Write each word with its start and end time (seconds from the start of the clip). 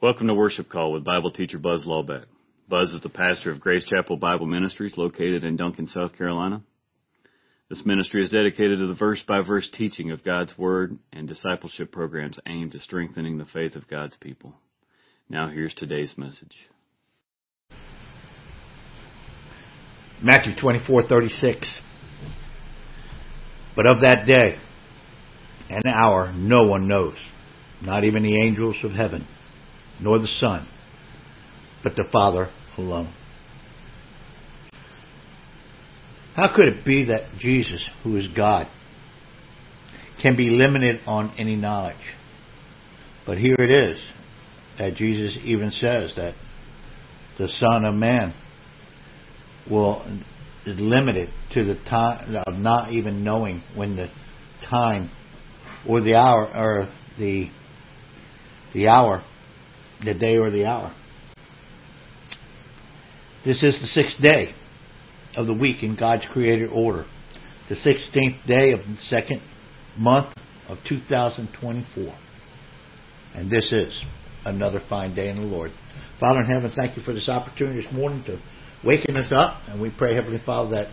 Welcome 0.00 0.28
to 0.28 0.34
Worship 0.34 0.68
Call 0.68 0.92
with 0.92 1.02
Bible 1.02 1.32
teacher 1.32 1.58
Buzz 1.58 1.84
Lawbeck. 1.84 2.26
Buzz 2.68 2.90
is 2.90 3.00
the 3.00 3.08
pastor 3.08 3.50
of 3.50 3.58
Grace 3.58 3.84
Chapel 3.84 4.16
Bible 4.16 4.46
Ministries 4.46 4.96
located 4.96 5.42
in 5.42 5.56
Duncan, 5.56 5.88
South 5.88 6.16
Carolina. 6.16 6.62
This 7.68 7.82
ministry 7.84 8.22
is 8.22 8.30
dedicated 8.30 8.78
to 8.78 8.86
the 8.86 8.94
verse 8.94 9.20
by 9.26 9.42
verse 9.44 9.68
teaching 9.72 10.12
of 10.12 10.22
God's 10.22 10.56
Word 10.56 10.96
and 11.12 11.26
discipleship 11.26 11.90
programs 11.90 12.38
aimed 12.46 12.76
at 12.76 12.82
strengthening 12.82 13.38
the 13.38 13.44
faith 13.46 13.74
of 13.74 13.88
God's 13.88 14.16
people. 14.18 14.54
Now 15.28 15.48
here's 15.48 15.74
today's 15.74 16.14
message. 16.16 16.56
Matthew 20.22 20.54
24:36 20.54 21.80
But 23.74 23.86
of 23.86 24.02
that 24.02 24.26
day 24.28 24.60
and 25.68 25.82
hour 25.88 26.32
no 26.32 26.68
one 26.68 26.86
knows, 26.86 27.16
not 27.82 28.04
even 28.04 28.22
the 28.22 28.40
angels 28.40 28.76
of 28.84 28.92
heaven 28.92 29.26
nor 30.00 30.18
the 30.18 30.28
Son, 30.28 30.66
but 31.82 31.96
the 31.96 32.06
Father 32.12 32.50
alone. 32.76 33.12
How 36.34 36.54
could 36.54 36.68
it 36.68 36.84
be 36.84 37.06
that 37.06 37.38
Jesus, 37.38 37.84
who 38.04 38.16
is 38.16 38.28
God, 38.36 38.68
can 40.22 40.36
be 40.36 40.50
limited 40.50 41.00
on 41.06 41.34
any 41.36 41.56
knowledge? 41.56 41.96
But 43.26 43.38
here 43.38 43.56
it 43.58 43.70
is 43.70 44.00
that 44.78 44.94
Jesus 44.94 45.36
even 45.42 45.72
says 45.72 46.12
that 46.16 46.34
the 47.38 47.48
Son 47.48 47.84
of 47.84 47.94
Man 47.94 48.34
will 49.68 50.02
is 50.64 50.78
limited 50.78 51.30
to 51.52 51.64
the 51.64 51.74
time 51.88 52.36
of 52.46 52.54
not 52.54 52.92
even 52.92 53.24
knowing 53.24 53.62
when 53.74 53.96
the 53.96 54.08
time 54.68 55.10
or 55.88 56.00
the 56.00 56.14
hour 56.14 56.46
or 56.54 56.94
the 57.18 57.50
the 58.74 58.86
hour 58.86 59.24
the 60.04 60.14
day 60.14 60.36
or 60.36 60.50
the 60.50 60.66
hour. 60.66 60.94
This 63.44 63.62
is 63.62 63.80
the 63.80 63.86
sixth 63.86 64.20
day 64.20 64.54
of 65.36 65.46
the 65.46 65.54
week 65.54 65.82
in 65.82 65.96
God's 65.96 66.24
created 66.32 66.70
order, 66.70 67.06
the 67.68 67.76
16th 67.76 68.46
day 68.46 68.72
of 68.72 68.80
the 68.80 68.96
second 69.02 69.40
month 69.96 70.34
of 70.68 70.78
2024. 70.88 72.14
And 73.34 73.50
this 73.50 73.72
is 73.72 74.04
another 74.44 74.80
fine 74.88 75.14
day 75.14 75.28
in 75.30 75.36
the 75.36 75.42
Lord. 75.42 75.70
Father 76.18 76.40
in 76.40 76.46
heaven, 76.46 76.72
thank 76.74 76.96
you 76.96 77.02
for 77.02 77.14
this 77.14 77.28
opportunity 77.28 77.82
this 77.82 77.92
morning 77.92 78.24
to 78.26 78.40
waken 78.84 79.16
us 79.16 79.32
up. 79.34 79.62
And 79.68 79.80
we 79.80 79.90
pray, 79.90 80.14
Heavenly 80.14 80.42
Father, 80.44 80.70
that 80.70 80.88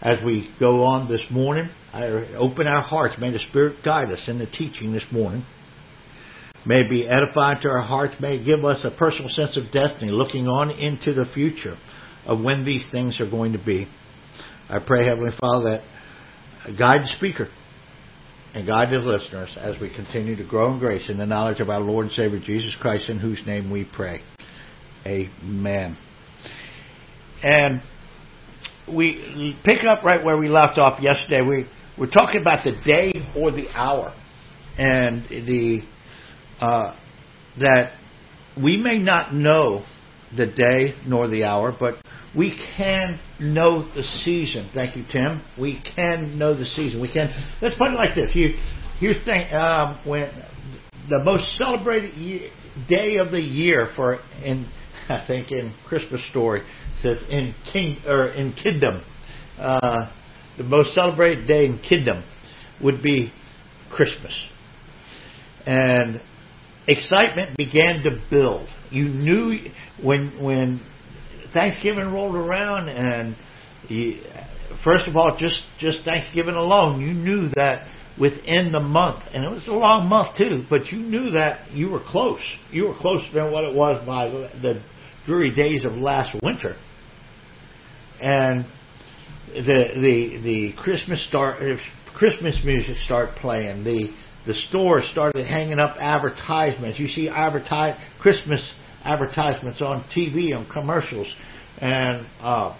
as 0.00 0.24
we 0.24 0.50
go 0.58 0.84
on 0.84 1.08
this 1.08 1.22
morning, 1.30 1.70
I 1.92 2.06
open 2.36 2.66
our 2.66 2.82
hearts. 2.82 3.16
May 3.20 3.30
the 3.30 3.38
Spirit 3.38 3.84
guide 3.84 4.10
us 4.10 4.24
in 4.28 4.38
the 4.38 4.46
teaching 4.46 4.92
this 4.92 5.04
morning 5.12 5.44
may 6.66 6.88
be 6.88 7.06
edified 7.06 7.62
to 7.62 7.68
our 7.68 7.82
hearts, 7.82 8.14
may 8.20 8.42
give 8.42 8.64
us 8.64 8.84
a 8.84 8.96
personal 8.96 9.28
sense 9.28 9.56
of 9.56 9.72
destiny, 9.72 10.10
looking 10.10 10.46
on 10.46 10.70
into 10.70 11.12
the 11.12 11.26
future 11.34 11.76
of 12.24 12.40
when 12.40 12.64
these 12.64 12.86
things 12.90 13.20
are 13.20 13.28
going 13.28 13.52
to 13.52 13.64
be. 13.64 13.88
I 14.68 14.78
pray, 14.78 15.06
Heavenly 15.06 15.34
Father, 15.40 15.82
that 16.66 16.78
guide 16.78 17.02
the 17.02 17.12
speaker 17.16 17.48
and 18.54 18.66
guide 18.66 18.92
the 18.92 18.98
listeners 18.98 19.56
as 19.58 19.80
we 19.80 19.92
continue 19.94 20.36
to 20.36 20.44
grow 20.44 20.72
in 20.72 20.78
grace 20.78 21.10
in 21.10 21.16
the 21.16 21.26
knowledge 21.26 21.60
of 21.60 21.68
our 21.68 21.80
Lord 21.80 22.06
and 22.06 22.14
Savior 22.14 22.38
Jesus 22.38 22.76
Christ, 22.80 23.08
in 23.08 23.18
whose 23.18 23.42
name 23.46 23.70
we 23.70 23.88
pray. 23.90 24.20
Amen. 25.06 25.96
And 27.42 27.82
we 28.88 29.58
pick 29.64 29.84
up 29.84 30.04
right 30.04 30.24
where 30.24 30.36
we 30.36 30.48
left 30.48 30.78
off 30.78 31.00
yesterday. 31.02 31.40
We 31.40 31.66
we're 31.98 32.10
talking 32.10 32.40
about 32.40 32.64
the 32.64 32.72
day 32.86 33.12
or 33.36 33.50
the 33.50 33.68
hour, 33.74 34.14
and 34.78 35.24
the 35.28 35.80
uh, 36.62 36.96
that 37.58 37.98
we 38.62 38.76
may 38.76 38.98
not 38.98 39.34
know 39.34 39.84
the 40.36 40.46
day 40.46 40.94
nor 41.06 41.28
the 41.28 41.44
hour, 41.44 41.76
but 41.78 41.96
we 42.36 42.56
can 42.76 43.18
know 43.40 43.92
the 43.94 44.02
season. 44.24 44.70
Thank 44.72 44.96
you, 44.96 45.04
Tim. 45.10 45.42
We 45.60 45.82
can 45.96 46.38
know 46.38 46.56
the 46.56 46.64
season. 46.64 47.00
We 47.00 47.12
can. 47.12 47.30
Let's 47.60 47.74
put 47.76 47.88
it 47.88 47.96
like 47.96 48.14
this. 48.14 48.34
You, 48.34 48.54
you 49.00 49.14
think 49.24 49.52
um, 49.52 49.98
when 50.06 50.30
the 51.10 51.22
most 51.24 51.56
celebrated 51.58 52.14
year, 52.14 52.48
day 52.88 53.16
of 53.16 53.32
the 53.32 53.40
year 53.40 53.90
for 53.96 54.20
in 54.42 54.70
I 55.08 55.24
think 55.26 55.50
in 55.50 55.74
Christmas 55.86 56.22
story 56.30 56.62
says 57.02 57.22
in 57.28 57.54
king 57.72 57.98
or 58.06 58.28
in 58.28 58.52
kingdom, 58.52 59.02
uh, 59.58 60.12
the 60.56 60.64
most 60.64 60.94
celebrated 60.94 61.48
day 61.48 61.66
in 61.66 61.80
kingdom 61.80 62.22
would 62.82 63.02
be 63.02 63.32
Christmas, 63.90 64.32
and 65.66 66.22
excitement 66.86 67.56
began 67.56 68.02
to 68.02 68.20
build. 68.30 68.68
You 68.90 69.04
knew 69.04 69.70
when 70.02 70.42
when 70.42 70.80
Thanksgiving 71.52 72.12
rolled 72.12 72.34
around, 72.34 72.88
and 72.88 73.36
you, 73.88 74.20
first 74.84 75.08
of 75.08 75.16
all, 75.16 75.36
just 75.38 75.62
just 75.78 76.04
Thanksgiving 76.04 76.54
alone, 76.54 77.00
you 77.00 77.12
knew 77.12 77.48
that 77.56 77.88
within 78.18 78.72
the 78.72 78.80
month, 78.80 79.24
and 79.32 79.44
it 79.44 79.50
was 79.50 79.66
a 79.68 79.72
long 79.72 80.08
month 80.08 80.36
too, 80.36 80.64
but 80.68 80.86
you 80.86 80.98
knew 80.98 81.30
that 81.30 81.72
you 81.72 81.90
were 81.90 82.02
close. 82.06 82.42
You 82.70 82.88
were 82.88 82.96
closer 82.96 83.32
than 83.32 83.52
what 83.52 83.64
it 83.64 83.74
was 83.74 84.04
by 84.06 84.28
the 84.28 84.82
dreary 85.26 85.54
days 85.54 85.84
of 85.84 85.92
last 85.92 86.36
winter, 86.42 86.76
and 88.20 88.66
the 89.46 89.88
the 89.94 90.40
the 90.42 90.72
Christmas 90.76 91.26
start 91.28 91.62
uh, 91.62 91.76
Christmas 92.14 92.60
music 92.64 92.96
started 93.04 93.36
playing. 93.36 93.84
The 93.84 94.14
the 94.46 94.54
stores 94.54 95.08
started 95.12 95.46
hanging 95.46 95.78
up 95.78 95.96
advertisements. 96.00 96.98
You 96.98 97.08
see 97.08 97.28
advertise 97.28 97.98
Christmas 98.20 98.72
advertisements 99.04 99.80
on 99.80 100.04
TV, 100.14 100.56
on 100.56 100.68
commercials, 100.70 101.32
and 101.78 102.26
uh, 102.40 102.76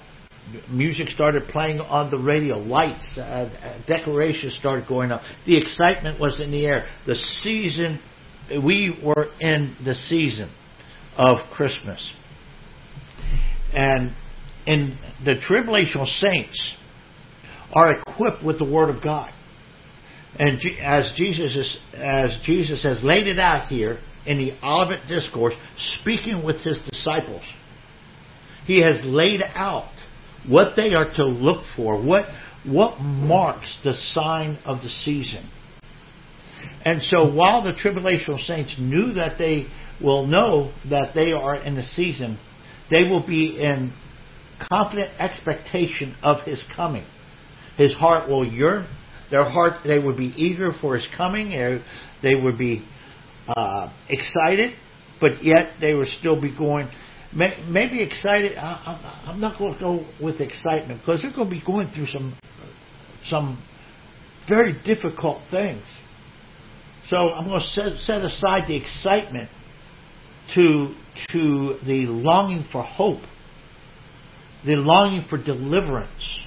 music 0.71 1.09
started 1.09 1.49
playing 1.49 1.81
on 1.81 2.11
the 2.11 2.19
radio. 2.19 2.59
Lights, 2.59 3.17
uh, 3.17 3.81
decorations 3.87 4.57
started 4.59 4.87
going 4.89 5.11
up. 5.11 5.23
The 5.47 5.57
excitement 5.57 6.21
was 6.21 6.41
in 6.41 6.51
the 6.51 6.67
air. 6.67 6.89
The 7.07 7.15
season, 7.15 8.01
we 8.65 8.99
were 9.03 9.29
in 9.41 9.77
the 9.85 9.95
season 9.95 10.51
of 11.17 11.39
Christmas, 11.53 12.13
and 13.73 14.15
in 14.67 14.99
the 15.25 15.37
tribulational 15.49 16.07
saints 16.21 16.77
are 17.73 17.93
equipped 17.93 18.45
with 18.45 18.59
the 18.59 18.71
Word 18.71 18.95
of 18.95 19.03
God. 19.03 19.33
And 20.39 20.61
as 20.81 21.13
Jesus 21.17 21.55
is, 21.55 21.79
as 21.95 22.39
Jesus 22.45 22.83
has 22.83 23.03
laid 23.03 23.27
it 23.27 23.39
out 23.39 23.69
here 23.69 24.01
in 24.25 24.39
the 24.39 24.53
Olivet 24.63 25.07
Discourse, 25.07 25.55
speaking 26.01 26.43
with 26.45 26.57
his 26.65 26.79
disciples, 26.91 27.43
he 28.65 28.81
has 28.81 29.01
laid 29.05 29.43
out 29.43 29.93
what 30.49 30.75
they 30.75 30.95
are 30.95 31.13
to 31.15 31.25
look 31.25 31.65
for, 31.77 32.03
what 32.03 32.27
what 32.65 33.01
marks 33.01 33.79
the 33.85 33.95
sign 34.13 34.59
of 34.65 34.81
the 34.83 34.89
season. 34.89 35.51
And 36.85 37.03
so 37.03 37.33
while 37.33 37.63
the 37.63 37.73
tribulational 37.73 38.45
saints 38.47 38.77
knew 38.79 39.13
that 39.15 39.37
they 39.39 39.67
will 40.03 40.27
know 40.27 40.73
that 40.89 41.13
they 41.15 41.33
are 41.33 41.57
in 41.57 41.77
the 41.77 41.83
season, 41.83 42.39
they 42.91 43.09
will 43.09 43.27
be 43.27 43.61
in 43.61 43.93
confident 44.69 45.11
expectation 45.19 46.17
of 46.23 46.45
his 46.45 46.63
coming. 46.75 47.05
His 47.77 47.95
heart 47.95 48.29
will 48.29 48.47
yearn 48.47 48.87
their 49.33 49.49
heart, 49.49 49.79
they 49.85 49.99
would 49.99 50.17
be 50.17 50.33
eager 50.37 50.73
for 50.79 50.95
his 50.95 51.09
coming. 51.17 51.49
They 52.23 52.35
would 52.35 52.59
be 52.59 52.87
uh, 53.49 53.91
excited, 54.09 54.75
but 55.21 55.43
yet 55.43 55.81
they 55.81 55.95
would 55.95 56.09
still 56.21 56.41
be 56.41 56.55
going. 56.57 56.89
Maybe 57.35 58.03
excited. 58.03 58.59
I, 58.59 59.25
I'm 59.27 59.41
not 59.41 59.59
going 59.59 59.73
to 59.73 59.81
go 59.81 60.07
with 60.23 60.41
excitement 60.43 61.01
because 61.01 61.23
they're 61.23 61.33
going 61.33 61.49
to 61.49 61.55
be 61.55 61.63
going 61.65 61.91
through 61.95 62.09
some 62.09 62.39
some 63.25 63.63
very 64.47 64.75
difficult 64.85 65.41
things. 65.51 65.83
So 67.09 67.17
I'm 67.17 67.47
going 67.49 67.61
to 67.61 67.67
set, 67.69 67.97
set 68.01 68.21
aside 68.23 68.69
the 68.69 68.77
excitement 68.77 69.49
to 70.55 70.95
to 71.31 71.79
the 71.87 72.05
longing 72.07 72.67
for 72.71 72.83
hope, 72.83 73.23
the 74.67 74.77
longing 74.77 75.27
for 75.31 75.43
deliverance 75.43 76.43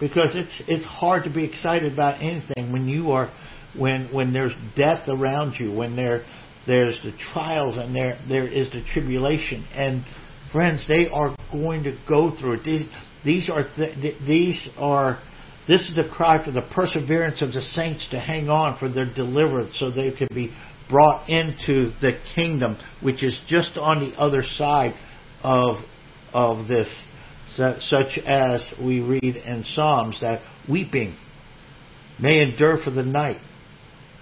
because 0.00 0.30
it's 0.34 0.62
it's 0.68 0.84
hard 0.84 1.24
to 1.24 1.30
be 1.30 1.44
excited 1.44 1.92
about 1.92 2.22
anything 2.22 2.72
when 2.72 2.88
you 2.88 3.10
are 3.10 3.32
when 3.76 4.12
when 4.12 4.32
there's 4.32 4.54
death 4.76 5.08
around 5.08 5.54
you, 5.58 5.72
when 5.72 5.96
there 5.96 6.24
there's 6.66 7.00
the 7.02 7.12
trials 7.32 7.76
and 7.76 7.94
there 7.94 8.18
there 8.28 8.46
is 8.46 8.70
the 8.70 8.82
tribulation 8.92 9.66
and 9.74 10.04
friends 10.52 10.84
they 10.88 11.08
are 11.08 11.36
going 11.52 11.82
to 11.84 11.96
go 12.08 12.34
through 12.38 12.54
it. 12.54 12.64
These, 12.64 12.86
these 13.24 13.50
are 13.50 13.64
th- 13.76 14.16
these 14.26 14.68
are 14.76 15.20
this 15.66 15.82
is 15.82 15.96
the 15.96 16.08
cry 16.10 16.42
for 16.42 16.50
the 16.50 16.62
perseverance 16.62 17.42
of 17.42 17.52
the 17.52 17.60
saints 17.60 18.08
to 18.10 18.20
hang 18.20 18.48
on 18.48 18.78
for 18.78 18.88
their 18.88 19.12
deliverance 19.12 19.76
so 19.78 19.90
they 19.90 20.10
can 20.12 20.28
be 20.34 20.54
brought 20.88 21.28
into 21.28 21.92
the 22.00 22.18
kingdom 22.34 22.78
which 23.02 23.22
is 23.22 23.38
just 23.46 23.76
on 23.76 24.08
the 24.08 24.16
other 24.16 24.42
side 24.42 24.94
of 25.42 25.76
of 26.32 26.68
this 26.68 27.02
such 27.56 28.18
as 28.26 28.68
we 28.80 29.00
read 29.00 29.36
in 29.36 29.64
Psalms 29.74 30.18
that 30.20 30.42
weeping 30.68 31.16
may 32.20 32.42
endure 32.42 32.78
for 32.82 32.90
the 32.90 33.02
night, 33.02 33.40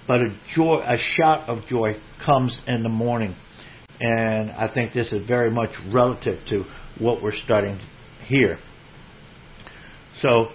but 0.07 0.21
a 0.21 0.39
joy, 0.55 0.83
a 0.85 0.99
shout 0.99 1.49
of 1.49 1.67
joy 1.67 1.97
comes 2.25 2.59
in 2.67 2.83
the 2.83 2.89
morning. 2.89 3.35
And 4.01 4.51
I 4.51 4.73
think 4.73 4.93
this 4.93 5.13
is 5.13 5.27
very 5.27 5.51
much 5.51 5.71
relative 5.93 6.45
to 6.49 6.65
what 6.99 7.23
we're 7.23 7.35
studying 7.35 7.81
here. 8.27 8.59
So 10.21 10.49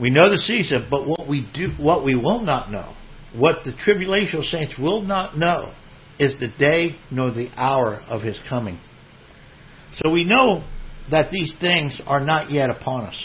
we 0.00 0.10
know 0.10 0.30
the 0.30 0.38
season, 0.38 0.86
but 0.90 1.06
what 1.06 1.28
we 1.28 1.48
do, 1.52 1.70
what 1.78 2.04
we 2.04 2.14
will 2.14 2.40
not 2.40 2.70
know, 2.70 2.94
what 3.34 3.64
the 3.64 3.72
tribulational 3.72 4.44
saints 4.44 4.74
will 4.78 5.02
not 5.02 5.36
know, 5.36 5.74
is 6.18 6.34
the 6.40 6.48
day 6.48 6.96
nor 7.10 7.32
the 7.32 7.50
hour 7.56 7.96
of 8.08 8.22
his 8.22 8.40
coming. 8.48 8.78
So 9.94 10.10
we 10.10 10.24
know 10.24 10.64
that 11.10 11.30
these 11.30 11.54
things 11.60 12.00
are 12.06 12.20
not 12.20 12.50
yet 12.50 12.70
upon 12.70 13.06
us. 13.06 13.24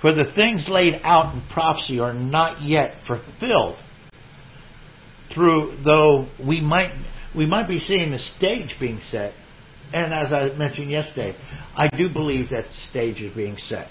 For 0.00 0.12
the 0.12 0.32
things 0.34 0.66
laid 0.70 1.00
out 1.02 1.34
in 1.34 1.42
prophecy 1.52 2.00
are 2.00 2.14
not 2.14 2.62
yet 2.62 2.94
fulfilled. 3.06 3.76
Through 5.34 5.78
though 5.84 6.26
we 6.44 6.60
might 6.60 6.92
we 7.36 7.46
might 7.46 7.68
be 7.68 7.78
seeing 7.78 8.10
the 8.10 8.18
stage 8.18 8.74
being 8.80 9.00
set, 9.10 9.34
and 9.92 10.12
as 10.12 10.32
I 10.32 10.56
mentioned 10.56 10.90
yesterday, 10.90 11.36
I 11.76 11.88
do 11.88 12.08
believe 12.08 12.50
that 12.50 12.70
stage 12.90 13.20
is 13.20 13.34
being 13.34 13.56
set. 13.56 13.88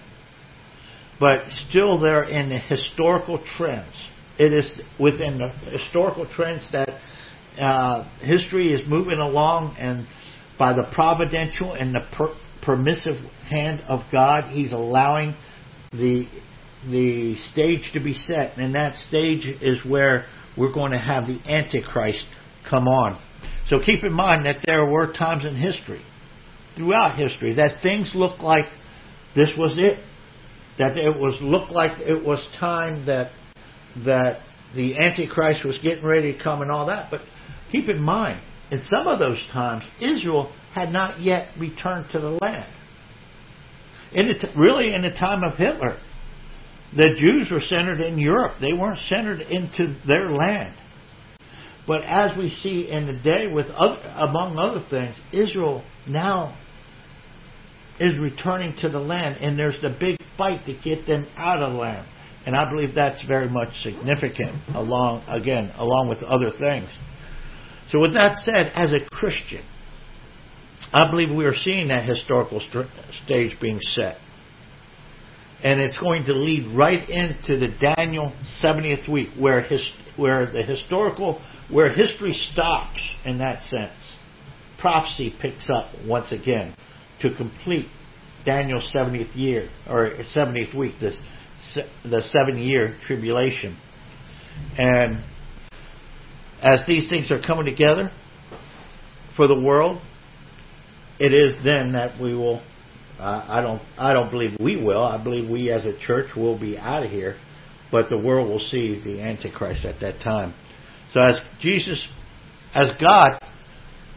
But 1.20 1.50
still, 1.70 2.00
they're 2.00 2.24
in 2.24 2.50
the 2.50 2.58
historical 2.58 3.44
trends. 3.58 3.94
It 4.38 4.54
is 4.54 4.72
within 5.00 5.38
the 5.38 5.50
historical 5.70 6.26
trends 6.26 6.68
that 6.72 6.90
uh, 7.60 8.10
history 8.22 8.74
is 8.74 8.88
moving 8.88 9.20
along, 9.20 9.76
and 9.78 10.08
by 10.60 10.74
the 10.74 10.88
providential 10.92 11.74
and 11.74 11.96
the 11.96 12.06
per- 12.12 12.36
permissive 12.62 13.16
hand 13.50 13.82
of 13.88 14.02
God, 14.12 14.52
He's 14.52 14.72
allowing 14.72 15.36
the 15.92 16.28
the 16.88 17.36
stage 17.52 17.90
to 17.94 18.00
be 18.00 18.14
set, 18.14 18.58
and 18.58 18.76
that 18.76 18.96
stage 19.08 19.46
is 19.62 19.84
where 19.86 20.26
we're 20.58 20.72
going 20.72 20.92
to 20.92 21.00
have 21.00 21.26
the 21.26 21.40
Antichrist 21.46 22.26
come 22.70 22.88
on. 22.88 23.22
So 23.68 23.80
keep 23.84 24.04
in 24.04 24.14
mind 24.14 24.46
that 24.46 24.58
there 24.66 24.86
were 24.86 25.12
times 25.12 25.46
in 25.46 25.56
history, 25.56 26.02
throughout 26.78 27.18
history, 27.18 27.56
that 27.56 27.82
things 27.82 28.12
looked 28.16 28.42
like 28.42 28.66
this 29.36 29.52
was 29.58 29.76
it, 29.78 30.04
that 30.78 30.98
it 30.98 31.20
was 31.20 31.38
looked 31.42 31.72
like 31.72 32.00
it 32.00 32.26
was 32.26 32.46
time 32.60 33.06
that 33.06 33.32
that 34.06 34.42
the 34.76 34.98
Antichrist 34.98 35.66
was 35.66 35.80
getting 35.80 36.06
ready 36.06 36.34
to 36.34 36.42
come 36.42 36.62
and 36.62 36.72
all 36.72 36.86
that. 36.88 37.10
But 37.12 37.22
keep 37.72 37.90
in 37.90 38.02
mind, 38.02 38.42
in 38.72 38.82
some 38.84 39.08
of 39.08 39.20
those 39.20 39.44
times, 39.52 39.84
Israel 40.00 40.54
had 40.74 40.92
not 40.92 41.20
yet 41.20 41.50
returned 41.58 42.08
to 42.12 42.20
the 42.20 42.38
land. 42.42 42.72
In 44.14 44.28
the 44.28 44.34
t- 44.34 44.48
really, 44.56 44.94
in 44.94 45.02
the 45.02 45.12
time 45.12 45.44
of 45.44 45.58
Hitler, 45.58 46.00
the 46.96 47.16
Jews 47.20 47.50
were 47.52 47.60
centered 47.60 48.02
in 48.02 48.18
Europe. 48.18 48.58
They 48.60 48.74
weren't 48.74 49.00
centered 49.08 49.42
into 49.42 49.96
their 50.08 50.30
land. 50.30 50.76
But 51.88 52.04
as 52.04 52.38
we 52.38 52.50
see 52.50 52.90
in 52.90 53.08
the 53.08 53.14
day, 53.14 53.48
with 53.48 53.68
other, 53.68 54.00
among 54.16 54.58
other 54.58 54.86
things, 54.90 55.16
Israel 55.32 55.84
now 56.08 56.58
is 58.00 58.18
returning 58.18 58.76
to 58.82 58.90
the 58.90 59.00
land, 59.00 59.38
and 59.42 59.58
there's 59.58 59.80
the 59.82 59.96
big 60.00 60.18
fight 60.38 60.66
to 60.68 60.74
get 60.84 61.06
them 61.06 61.28
out 61.36 61.62
of 61.62 61.74
the 61.74 61.78
land. 61.78 62.08
And 62.46 62.56
I 62.56 62.70
believe 62.70 62.96
that's 62.96 63.24
very 63.26 63.50
much 63.50 63.70
significant, 63.82 64.56
along 64.74 65.24
again, 65.28 65.72
along 65.76 66.10
with 66.10 66.24
other 66.24 66.52
things. 66.58 66.90
So, 67.92 68.00
with 68.00 68.14
that 68.14 68.38
said, 68.44 68.72
as 68.76 68.94
a 68.94 69.10
Christian, 69.10 69.64
I 70.94 71.10
believe 71.10 71.36
we 71.36 71.46
are 71.46 71.56
seeing 71.56 71.88
that 71.90 72.06
historical 72.08 72.60
st- 72.60 72.88
stage 73.26 73.60
being 73.60 73.80
set. 73.82 74.18
And 75.62 75.82
it's 75.82 75.98
going 75.98 76.24
to 76.26 76.34
lead 76.34 76.76
right 76.78 77.08
into 77.10 77.60
the 77.60 77.76
Daniel 77.82 78.34
70th 78.64 79.12
week, 79.12 79.30
where, 79.38 79.62
his, 79.62 79.92
where 80.16 80.50
the 80.52 80.64
historical, 80.64 81.42
where 81.70 81.94
history 81.94 82.34
stops 82.54 83.00
in 83.26 83.40
that 83.40 83.64
sense. 83.64 84.16
Prophecy 84.80 85.36
picks 85.42 85.70
up 85.70 85.92
once 86.08 86.32
again 86.32 86.76
to 87.22 87.36
complete 87.36 87.88
Daniel's 88.46 88.90
70th 88.96 89.36
year, 89.36 89.70
or 89.88 90.12
70th 90.36 90.76
week, 90.78 90.94
this, 91.02 91.20
the 92.06 92.22
seven 92.22 92.58
year 92.58 92.98
tribulation. 93.06 93.78
And 94.78 95.24
as 96.62 96.82
these 96.88 97.10
things 97.10 97.32
are 97.32 97.42
coming 97.42 97.66
together 97.66 98.12
for 99.36 99.48
the 99.48 99.60
world, 99.60 100.02
it 101.20 101.34
is 101.34 101.56
then 101.64 101.94
that 101.94 102.20
we 102.22 102.34
will. 102.34 102.62
Uh, 103.20 103.46
I 103.48 103.62
don't. 103.62 103.82
I 103.98 104.14
don't 104.14 104.32
believe 104.32 104.52
we 104.60 104.78
will. 104.78 105.04
I 105.04 105.22
believe 105.22 105.50
we 105.50 105.72
as 105.72 105.86
a 105.86 105.98
church 106.00 106.36
will 106.36 106.58
be 106.60 106.78
out 106.78 107.04
of 107.04 107.12
here, 107.12 107.38
but 107.92 108.10
the 108.10 108.18
world 108.18 108.50
will 108.50 108.60
see 108.60 109.02
the 109.04 109.22
Antichrist 109.22 109.86
at 109.86 110.00
that 110.00 110.22
time. 110.22 110.54
So 111.14 111.22
as 111.22 111.40
Jesus, 111.60 112.08
as 112.74 112.92
God, 113.02 113.40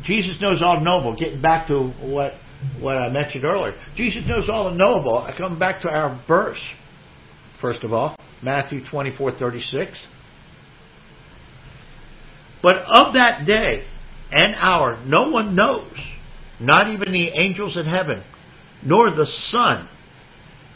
Jesus 0.04 0.40
knows 0.40 0.62
all 0.62 0.80
knowable. 0.80 1.16
Getting 1.16 1.42
back 1.42 1.66
to 1.68 1.90
what 2.00 2.34
what 2.80 2.96
I 2.96 3.08
mentioned 3.08 3.44
earlier, 3.44 3.74
Jesus 3.96 4.22
knows 4.26 4.48
all 4.48 4.70
the 4.70 4.76
knowable. 4.76 5.18
I 5.18 5.36
come 5.36 5.58
back 5.58 5.82
to 5.82 5.88
our 5.88 6.22
verse. 6.28 6.62
First 7.60 7.82
of 7.82 7.92
all, 7.92 8.16
Matthew 8.42 8.82
twenty 8.88 9.16
four 9.16 9.32
thirty 9.32 9.60
six. 9.60 10.06
But 12.62 12.76
of 12.86 13.14
that 13.14 13.44
day 13.46 13.84
and 14.30 14.54
hour, 14.54 15.02
no 15.04 15.30
one 15.30 15.54
knows 15.56 15.92
not 16.60 16.88
even 16.88 17.12
the 17.12 17.28
angels 17.28 17.76
in 17.76 17.86
heaven, 17.86 18.22
nor 18.84 19.10
the 19.10 19.26
Son, 19.50 19.88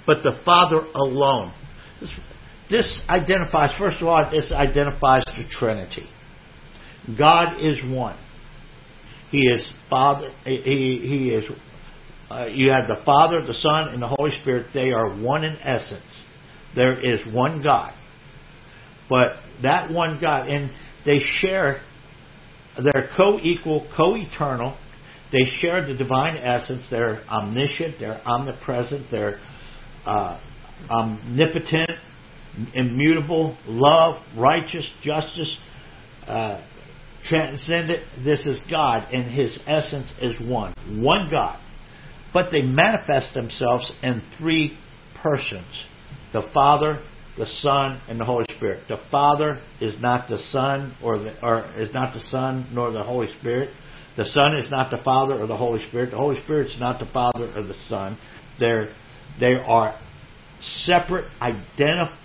but 0.07 0.23
the 0.23 0.40
Father 0.45 0.78
alone. 0.95 1.55
This, 2.00 2.11
this 2.69 3.00
identifies, 3.09 3.71
first 3.78 3.99
of 4.00 4.09
all, 4.09 4.28
this 4.31 4.50
identifies 4.50 5.25
the 5.26 5.45
Trinity. 5.49 6.09
God 7.16 7.61
is 7.61 7.78
one. 7.85 8.19
He 9.31 9.43
is 9.47 9.66
Father. 9.88 10.33
He, 10.45 10.57
he 10.57 11.31
is. 11.31 11.45
Uh, 12.28 12.47
you 12.50 12.71
have 12.73 12.88
the 12.88 13.02
Father, 13.05 13.45
the 13.47 13.55
Son, 13.55 13.90
and 13.90 14.02
the 14.02 14.09
Holy 14.09 14.33
Spirit. 14.40 14.69
They 14.75 14.90
are 14.93 15.16
one 15.16 15.45
in 15.45 15.57
essence. 15.59 16.23
There 16.75 17.00
is 17.00 17.21
one 17.33 17.62
God, 17.62 17.95
but 19.09 19.37
that 19.62 19.90
one 19.90 20.19
God, 20.21 20.49
and 20.49 20.71
they 21.06 21.20
share. 21.40 21.82
They're 22.76 23.08
co-equal, 23.16 23.90
co-eternal, 23.96 24.76
they 25.32 25.44
share 25.60 25.86
the 25.86 25.94
divine 25.94 26.36
essence. 26.36 26.86
They're 26.90 27.25
omniscient, 27.28 27.96
they're 27.98 28.20
omnipresent, 28.26 29.06
they're 29.10 29.40
uh, 30.04 30.40
omnipotent, 30.90 31.90
immutable, 32.75 33.56
love, 33.66 34.22
righteous, 34.36 34.88
justice, 35.02 35.56
uh, 36.26 36.62
transcendent. 37.25 38.04
This 38.25 38.44
is 38.46 38.58
God, 38.70 39.08
and 39.12 39.30
His 39.30 39.58
essence 39.66 40.12
is 40.20 40.36
one. 40.46 40.75
One 41.02 41.28
God. 41.30 41.60
But 42.32 42.50
they 42.50 42.62
manifest 42.62 43.34
themselves 43.34 43.90
in 44.02 44.22
three 44.38 44.78
persons 45.22 45.86
the 46.32 46.48
Father, 46.52 47.02
the 47.37 47.47
Son, 47.47 48.00
and 48.09 48.19
the 48.19 48.25
Holy 48.25 48.47
Spirit. 48.57 48.85
The 48.88 49.00
Father 49.11 49.61
is 49.81 50.00
not 50.00 50.28
the 50.28 50.38
Son, 50.38 50.97
or, 51.02 51.19
the, 51.19 51.35
or 51.47 51.71
is 51.76 51.93
not 51.93 52.14
the 52.14 52.21
Son 52.21 52.69
nor 52.73 52.90
the 52.90 53.02
Holy 53.02 53.28
Spirit. 53.38 53.71
The 54.16 54.25
Son 54.25 54.57
is 54.57 54.71
not 54.71 54.90
the 54.90 55.02
Father 55.05 55.38
or 55.38 55.47
the 55.47 55.57
Holy 55.57 55.87
Spirit. 55.88 56.11
The 56.12 56.16
Holy 56.16 56.43
Spirit 56.43 56.69
is 56.69 56.81
not 56.81 56.99
the 56.99 57.07
Father 57.12 57.52
or 57.55 57.62
the 57.62 57.75
Son. 57.88 58.19
They're, 58.59 58.95
they 59.38 59.55
are 59.55 59.99
separate, 60.85 61.26
identif- 61.43 62.16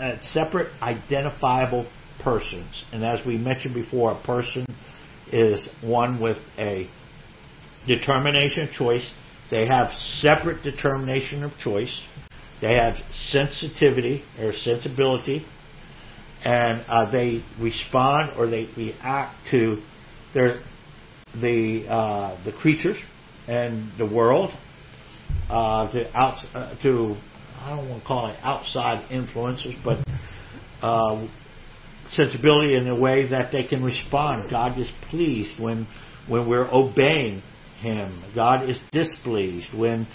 uh, 0.00 0.16
separate 0.22 0.72
identifiable 0.82 1.88
persons. 2.22 2.84
And 2.92 3.04
as 3.04 3.24
we 3.24 3.38
mentioned 3.38 3.74
before, 3.74 4.12
a 4.12 4.22
person 4.24 4.66
is 5.32 5.68
one 5.82 6.20
with 6.20 6.38
a 6.58 6.90
determination 7.86 8.64
of 8.64 8.70
choice. 8.70 9.08
They 9.50 9.66
have 9.66 9.90
separate 10.20 10.62
determination 10.62 11.44
of 11.44 11.52
choice. 11.62 12.02
They 12.60 12.74
have 12.74 12.94
sensitivity 13.28 14.24
or 14.40 14.52
sensibility, 14.52 15.46
and 16.44 16.84
uh, 16.88 17.10
they 17.10 17.44
respond 17.60 18.32
or 18.36 18.48
they 18.48 18.68
react 18.76 19.48
to 19.52 19.82
their 20.34 20.62
the 21.34 21.86
uh, 21.88 22.44
the 22.44 22.52
creatures 22.52 22.96
and 23.46 23.92
the 23.98 24.06
world 24.06 24.50
uh, 25.48 25.90
to 25.92 26.16
out 26.16 26.38
uh, 26.54 26.74
to 26.82 27.16
I 27.60 27.76
don't 27.76 27.88
want 27.88 28.02
to 28.02 28.06
call 28.06 28.26
it 28.28 28.38
outside 28.42 29.10
influences, 29.10 29.74
but 29.84 29.98
uh, 30.82 31.26
sensibility 32.10 32.76
in 32.76 32.84
the 32.84 32.94
way 32.94 33.28
that 33.28 33.50
they 33.52 33.64
can 33.64 33.82
respond. 33.82 34.50
God 34.50 34.78
is 34.78 34.90
pleased 35.10 35.60
when 35.60 35.86
when 36.28 36.48
we're 36.48 36.68
obeying 36.72 37.42
Him. 37.80 38.24
God 38.34 38.68
is 38.68 38.80
displeased 38.92 39.76
when 39.76 40.06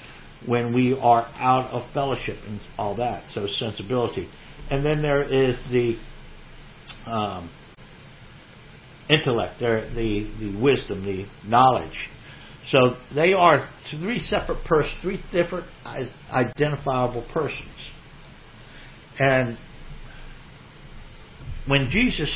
when 0.47 0.73
we 0.73 0.93
are 0.93 1.25
out 1.37 1.71
of 1.71 1.91
fellowship 1.93 2.37
and 2.47 2.59
all 2.77 2.95
that. 2.97 3.23
So 3.33 3.47
sensibility, 3.47 4.27
and 4.69 4.85
then 4.85 5.01
there 5.01 5.23
is 5.23 5.57
the 5.71 5.97
um, 7.05 7.49
intellect, 9.09 9.59
the, 9.59 10.31
the 10.39 10.61
wisdom, 10.61 11.03
the 11.05 11.25
knowledge. 11.45 12.09
So 12.69 12.95
they 13.13 13.33
are 13.33 13.69
three 13.91 14.19
separate 14.19 14.63
persons, 14.63 14.95
three 15.01 15.21
different 15.31 15.67
identifiable 16.31 17.25
persons. 17.33 17.91
And 19.19 19.57
when 21.67 21.89
Jesus, 21.89 22.33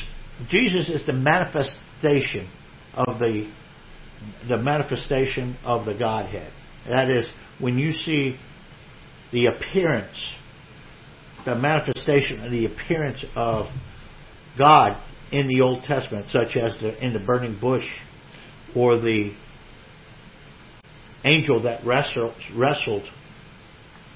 Jesus 0.50 0.90
is 0.90 1.06
the 1.06 1.14
manifestation 1.14 2.50
of 2.94 3.20
the 3.20 3.50
the 4.48 4.58
manifestation 4.58 5.58
of 5.64 5.86
the 5.86 5.94
Godhead. 5.94 6.52
That 6.89 7.10
is, 7.10 7.27
when 7.60 7.77
you 7.77 7.94
see 7.94 8.38
the 9.32 9.48
appearance, 9.48 10.17
the 11.46 11.56
manifestation 11.56 12.44
of 12.44 12.51
the 12.51 12.65
appearance 12.65 13.24
of 13.36 13.67
God 14.58 15.01
in 15.32 15.48
the 15.48 15.62
Old 15.62 15.84
Testament, 15.84 16.27
such 16.29 16.56
as 16.56 16.77
the, 16.79 17.03
in 17.06 17.13
the 17.13 17.20
burning 17.20 17.60
bush 17.60 17.86
or 18.75 19.00
the 19.00 19.34
angel 21.25 21.62
that 21.63 21.86
wrestled, 21.86 22.34
wrestled 22.56 23.03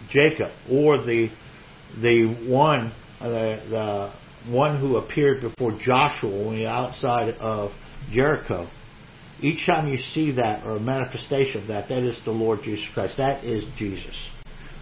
Jacob, 0.10 0.52
or 0.70 0.98
the 0.98 1.30
the 2.02 2.48
one 2.48 2.94
uh, 3.20 3.30
the, 3.30 3.60
the 3.70 4.52
one 4.52 4.80
who 4.80 4.96
appeared 4.98 5.42
before 5.42 5.78
Joshua 5.84 6.48
when 6.48 6.58
he 6.58 6.66
outside 6.66 7.36
of 7.36 7.72
Jericho. 8.12 8.70
Each 9.42 9.66
time 9.66 9.88
you 9.88 9.98
see 9.98 10.32
that 10.34 10.66
or 10.66 10.78
a 10.78 10.80
manifestation 10.80 11.64
of 11.64 11.68
that, 11.70 11.90
that 11.90 12.04
is 12.04 12.20
the 12.26 12.32
Lord 12.32 12.60
Jesus 12.64 12.86
Christ. 12.94 13.16
That 13.18 13.44
is 13.44 13.64
Jesus. 13.78 14.16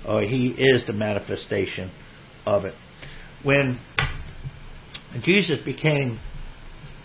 Uh, 0.06 0.20
he 0.20 0.50
is 0.58 0.86
the 0.86 0.94
manifestation 0.94 1.92
of 2.46 2.66
it. 2.66 2.74
When 3.44 3.80
Jesus 5.24 5.60
became, 5.63 6.20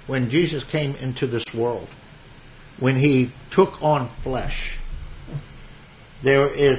when 0.07 0.31
Jesus 0.31 0.65
came 0.73 0.97
into 0.97 1.27
this 1.27 1.45
world, 1.57 1.89
when 2.81 2.97
he 2.97 3.33
took 3.55 3.81
on 3.81 4.15
flesh, 4.23 4.79
there 6.25 6.53
is, 6.53 6.79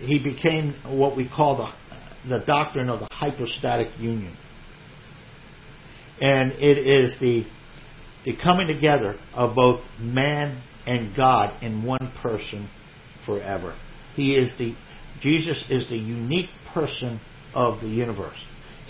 he 0.00 0.18
became 0.22 0.74
what 0.84 1.16
we 1.16 1.28
call 1.28 1.72
the, 2.24 2.38
the 2.38 2.44
doctrine 2.44 2.88
of 2.88 3.00
the 3.00 3.08
hypostatic 3.10 3.88
union. 3.98 4.36
And 6.20 6.52
it 6.52 6.78
is 6.78 7.14
the, 7.20 7.44
the 8.26 8.36
coming 8.42 8.66
together 8.66 9.16
of 9.32 9.54
both 9.54 9.80
man 9.98 10.62
and 10.84 11.16
God 11.16 11.62
in 11.62 11.84
one 11.84 12.12
person 12.20 12.68
forever. 13.24 13.76
He 14.14 14.34
is 14.34 14.52
the, 14.58 14.74
Jesus 15.22 15.64
is 15.70 15.88
the 15.88 15.96
unique 15.96 16.50
person 16.74 17.20
of 17.54 17.80
the 17.80 17.88
universe. 17.88 18.36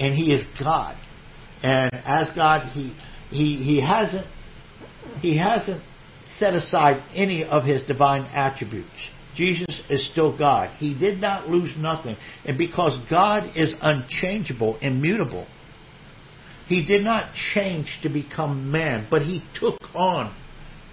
And 0.01 0.15
he 0.15 0.33
is 0.33 0.45
God. 0.59 0.97
And 1.63 1.91
as 1.95 2.31
God, 2.35 2.71
he, 2.73 2.95
he, 3.31 3.57
he 3.63 3.81
hasn't, 3.81 4.27
he 5.21 5.37
hasn't 5.39 5.83
set 6.39 6.55
aside 6.55 7.03
any 7.15 7.45
of 7.45 7.65
his 7.65 7.87
divine 7.87 8.23
attributes. 8.35 8.91
Jesus 9.37 9.83
is 9.91 10.09
still 10.11 10.37
God. 10.37 10.75
He 10.79 10.99
did 10.99 11.21
not 11.21 11.49
lose 11.49 11.75
nothing. 11.77 12.17
And 12.47 12.57
because 12.57 12.99
God 13.11 13.51
is 13.55 13.75
unchangeable, 13.83 14.79
immutable, 14.81 15.47
he 16.67 16.85
did 16.85 17.03
not 17.03 17.33
change 17.55 18.01
to 18.03 18.09
become 18.09 18.71
man, 18.71 19.07
but 19.11 19.23
he 19.23 19.43
took 19.59 19.81
on, 19.95 20.35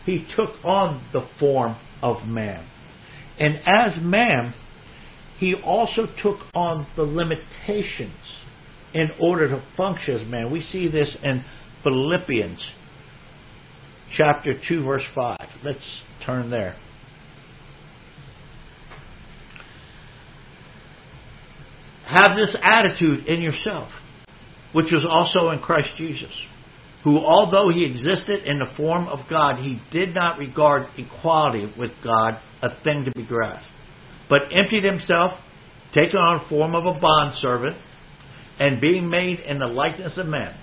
he 0.06 0.26
took 0.36 0.64
on 0.64 1.04
the 1.12 1.28
form 1.40 1.76
of 2.02 2.28
man. 2.28 2.68
And 3.40 3.60
as 3.66 4.00
man, 4.02 4.54
he 5.38 5.56
also 5.56 6.08
took 6.22 6.40
on 6.54 6.88
the 6.96 7.04
limitations 7.04 8.42
in 8.94 9.10
order 9.20 9.50
to 9.50 9.66
function 9.76 10.16
as 10.16 10.28
man. 10.28 10.52
We 10.52 10.62
see 10.62 10.88
this 10.88 11.18
in 11.24 11.44
Philippians 11.82 12.66
chapter 14.16 14.54
2 14.68 14.84
verse 14.86 15.06
5. 15.16 15.38
Let's 15.64 16.04
turn 16.26 16.50
there. 16.50 16.76
Have 22.06 22.38
this 22.38 22.56
attitude 22.62 23.26
in 23.26 23.42
yourself, 23.42 23.90
which 24.74 24.92
was 24.92 25.06
also 25.08 25.50
in 25.50 25.60
Christ 25.60 25.92
Jesus, 25.98 26.34
who, 27.04 27.18
although 27.18 27.70
he 27.70 27.86
existed 27.86 28.46
in 28.46 28.58
the 28.58 28.72
form 28.76 29.08
of 29.08 29.20
God, 29.30 29.58
he 29.58 29.80
did 29.92 30.14
not 30.14 30.40
regard 30.40 30.88
equality 30.98 31.72
with 31.78 31.92
God 32.04 32.40
a 32.62 32.82
thing 32.84 33.06
to 33.06 33.12
be 33.12 33.26
grasped, 33.26 33.72
but 34.30 34.44
emptied 34.52 34.84
himself, 34.84 35.40
taking 35.94 36.18
on 36.18 36.40
the 36.40 36.50
form 36.50 36.76
of 36.76 36.86
a 36.86 37.00
bondservant, 37.00 37.78
and 38.60 38.82
being 38.82 39.10
made 39.10 39.40
in 39.40 39.60
the 39.60 39.68
likeness 39.68 40.18
of 40.18 40.28
men, 40.28 40.56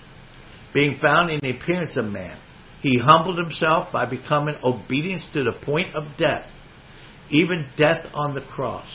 being 0.73 0.99
found 1.00 1.31
in 1.31 1.40
the 1.43 1.57
appearance 1.57 1.97
of 1.97 2.05
man, 2.05 2.38
he 2.81 2.99
humbled 2.99 3.38
himself 3.38 3.93
by 3.93 4.07
becoming 4.07 4.57
obedient 4.62 5.21
to 5.35 5.45
the 5.45 5.52
point 5.52 5.95
of 5.95 6.05
death, 6.17 6.47
even 7.31 7.69
death 7.76 8.07
on 8.14 8.35
the 8.35 8.40
cross. 8.40 8.88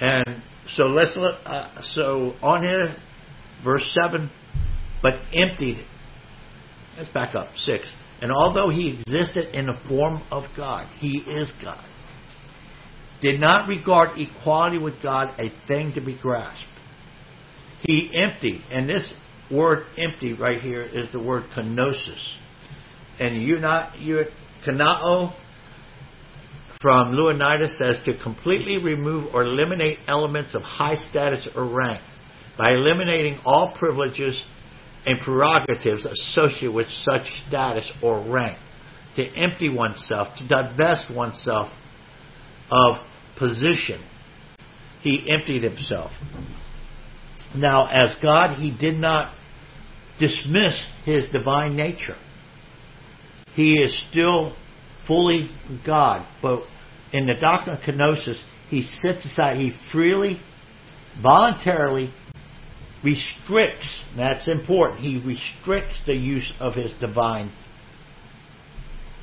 And 0.00 0.42
so 0.74 0.84
let's 0.84 1.16
look. 1.16 1.36
Uh, 1.44 1.80
so 1.94 2.34
on 2.42 2.66
here, 2.66 2.96
verse 3.64 3.96
seven, 4.00 4.30
but 5.02 5.14
emptied. 5.32 5.78
It. 5.78 5.86
Let's 6.96 7.10
back 7.10 7.34
up 7.34 7.48
six. 7.56 7.90
And 8.20 8.32
although 8.32 8.70
he 8.70 8.92
existed 8.94 9.54
in 9.54 9.66
the 9.66 9.76
form 9.88 10.22
of 10.30 10.44
God, 10.56 10.88
he 10.98 11.18
is 11.18 11.52
God. 11.62 11.84
Did 13.20 13.40
not 13.40 13.68
regard 13.68 14.18
equality 14.18 14.78
with 14.78 15.02
God 15.02 15.28
a 15.38 15.50
thing 15.66 15.92
to 15.94 16.00
be 16.00 16.16
grasped. 16.16 16.64
He 17.82 18.10
emptied, 18.12 18.62
and 18.70 18.88
this 18.88 19.12
word 19.50 19.86
empty 19.96 20.32
right 20.32 20.60
here 20.60 20.82
is 20.82 21.12
the 21.12 21.20
word 21.20 21.44
kenosis. 21.56 22.34
And 23.20 23.42
you 23.42 23.58
not 23.58 23.98
you 23.98 24.24
kanao 24.66 25.34
from 26.80 27.12
Louw-Nida 27.12 27.76
says 27.76 28.00
to 28.04 28.16
completely 28.22 28.78
remove 28.78 29.34
or 29.34 29.42
eliminate 29.42 29.98
elements 30.06 30.54
of 30.54 30.62
high 30.62 30.94
status 31.10 31.48
or 31.56 31.68
rank 31.68 32.00
by 32.58 32.72
eliminating 32.72 33.38
all 33.44 33.72
privileges 33.78 34.42
and 35.06 35.20
prerogatives 35.20 36.04
associated 36.04 36.74
with 36.74 36.88
such 37.08 37.22
status 37.46 37.90
or 38.02 38.28
rank. 38.30 38.58
To 39.16 39.24
empty 39.24 39.68
oneself, 39.68 40.36
to 40.38 40.46
divest 40.46 41.06
oneself 41.12 41.72
of 42.70 42.96
position. 43.38 44.04
He 45.00 45.28
emptied 45.28 45.62
himself. 45.62 46.10
Now, 47.54 47.88
as 47.88 48.14
God, 48.22 48.58
he 48.58 48.70
did 48.70 48.96
not 48.98 49.34
dismiss 50.18 50.80
his 51.04 51.24
divine 51.32 51.76
nature. 51.76 52.16
He 53.54 53.80
is 53.80 53.96
still 54.10 54.56
fully 55.06 55.50
God, 55.86 56.26
but 56.42 56.62
in 57.12 57.26
the 57.26 57.34
doctrine 57.40 57.76
of 57.76 57.82
kenosis, 57.82 58.40
he 58.68 58.82
sits 58.82 59.24
aside, 59.24 59.56
he 59.56 59.72
freely, 59.90 60.40
voluntarily 61.22 62.12
restricts, 63.04 64.02
that's 64.16 64.48
important, 64.48 65.00
he 65.00 65.18
restricts 65.24 66.00
the 66.06 66.14
use 66.14 66.52
of 66.60 66.74
his 66.74 66.94
divine 67.00 67.52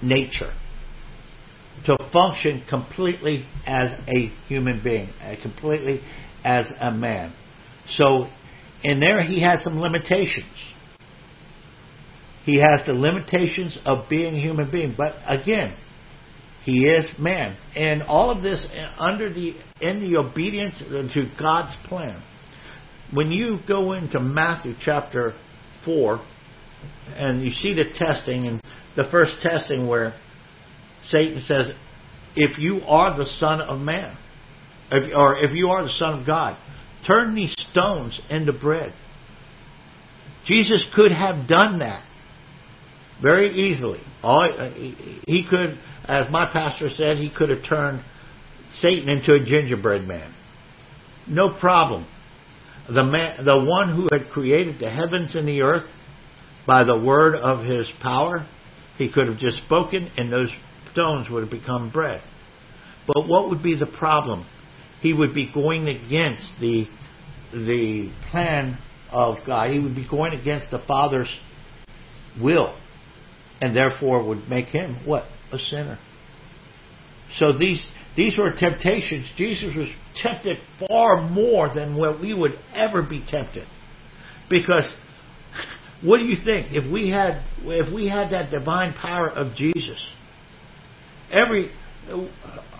nature 0.01 0.53
to 1.85 1.97
function 2.11 2.63
completely 2.69 3.45
as 3.65 3.99
a 4.07 4.27
human 4.47 4.81
being, 4.83 5.09
uh, 5.21 5.35
completely 5.41 6.01
as 6.43 6.71
a 6.79 6.91
man. 6.91 7.33
So, 7.89 8.27
in 8.83 8.99
there, 8.99 9.23
he 9.23 9.41
has 9.41 9.63
some 9.63 9.79
limitations. 9.79 10.45
He 12.45 12.57
has 12.57 12.81
the 12.85 12.93
limitations 12.93 13.77
of 13.85 14.07
being 14.09 14.35
a 14.35 14.39
human 14.39 14.69
being. 14.71 14.95
But 14.97 15.15
again, 15.25 15.75
he 16.63 16.85
is 16.85 17.11
man. 17.17 17.57
And 17.75 18.03
all 18.03 18.29
of 18.29 18.43
this 18.43 18.65
under 18.97 19.33
the 19.33 19.55
in 19.81 19.99
the 19.99 20.19
obedience 20.19 20.79
to 20.79 21.21
God's 21.39 21.75
plan. 21.87 22.21
When 23.13 23.31
you 23.31 23.59
go 23.67 23.93
into 23.93 24.19
Matthew 24.19 24.73
chapter 24.83 25.33
four 25.83 26.25
and 27.15 27.43
you 27.43 27.51
see 27.51 27.73
the 27.73 27.85
testing 27.93 28.47
and 28.47 28.61
the 28.95 29.07
first 29.11 29.41
testing 29.41 29.87
where 29.87 30.15
Satan 31.09 31.41
says, 31.41 31.71
If 32.35 32.57
you 32.57 32.81
are 32.87 33.17
the 33.17 33.25
Son 33.25 33.61
of 33.61 33.79
Man, 33.79 34.17
if, 34.91 35.15
or 35.15 35.37
if 35.37 35.53
you 35.53 35.69
are 35.69 35.83
the 35.83 35.89
Son 35.91 36.19
of 36.19 36.25
God, 36.25 36.57
turn 37.05 37.35
these 37.35 37.55
stones 37.71 38.19
into 38.29 38.53
bread. 38.53 38.93
Jesus 40.45 40.85
could 40.95 41.11
have 41.11 41.47
done 41.47 41.79
that 41.79 42.05
very 43.21 43.51
easily. 43.51 44.01
All, 44.21 44.43
uh, 44.43 44.71
he 44.71 45.45
could, 45.49 45.79
as 46.05 46.31
my 46.31 46.51
pastor 46.51 46.89
said, 46.89 47.17
he 47.17 47.29
could 47.29 47.49
have 47.49 47.63
turned 47.67 48.03
Satan 48.73 49.09
into 49.09 49.33
a 49.33 49.43
gingerbread 49.43 50.07
man. 50.07 50.33
No 51.27 51.57
problem. 51.59 52.05
The 52.87 53.03
man, 53.03 53.43
the 53.45 53.63
one 53.63 53.95
who 53.95 54.07
had 54.11 54.29
created 54.29 54.79
the 54.79 54.89
heavens 54.89 55.35
and 55.35 55.47
the 55.47 55.61
earth 55.61 55.89
by 56.67 56.83
the 56.83 56.97
word 56.97 57.35
of 57.35 57.65
his 57.65 57.91
power, 58.01 58.47
he 58.97 59.11
could 59.11 59.27
have 59.27 59.37
just 59.37 59.57
spoken 59.57 60.11
and 60.17 60.31
those 60.31 60.49
stones 60.91 61.29
would 61.29 61.41
have 61.41 61.51
become 61.51 61.91
bread. 61.91 62.21
But 63.07 63.27
what 63.27 63.49
would 63.49 63.63
be 63.63 63.75
the 63.75 63.85
problem? 63.85 64.45
He 65.01 65.13
would 65.13 65.33
be 65.33 65.51
going 65.51 65.87
against 65.87 66.51
the 66.59 66.87
the 67.51 68.11
plan 68.31 68.77
of 69.11 69.37
God. 69.45 69.69
He 69.69 69.79
would 69.79 69.95
be 69.95 70.07
going 70.07 70.33
against 70.33 70.71
the 70.71 70.79
Father's 70.87 71.29
will 72.41 72.77
and 73.61 73.75
therefore 73.75 74.27
would 74.27 74.49
make 74.49 74.67
him 74.67 75.05
what? 75.05 75.23
A 75.51 75.57
sinner. 75.57 75.99
So 77.37 77.57
these 77.57 77.85
these 78.15 78.37
were 78.37 78.51
temptations. 78.57 79.31
Jesus 79.37 79.75
was 79.75 79.89
tempted 80.21 80.57
far 80.87 81.27
more 81.27 81.73
than 81.73 81.95
what 81.95 82.21
we 82.21 82.33
would 82.33 82.57
ever 82.73 83.03
be 83.03 83.23
tempted. 83.27 83.67
Because 84.49 84.85
What 86.01 86.17
do 86.19 86.25
you 86.25 86.37
think 86.43 86.67
if 86.71 86.91
we 86.91 87.09
had 87.09 87.43
if 87.63 87.93
we 87.93 88.07
had 88.07 88.31
that 88.31 88.51
divine 88.51 88.93
power 88.93 89.29
of 89.29 89.55
Jesus? 89.55 90.03
Every 91.31 91.71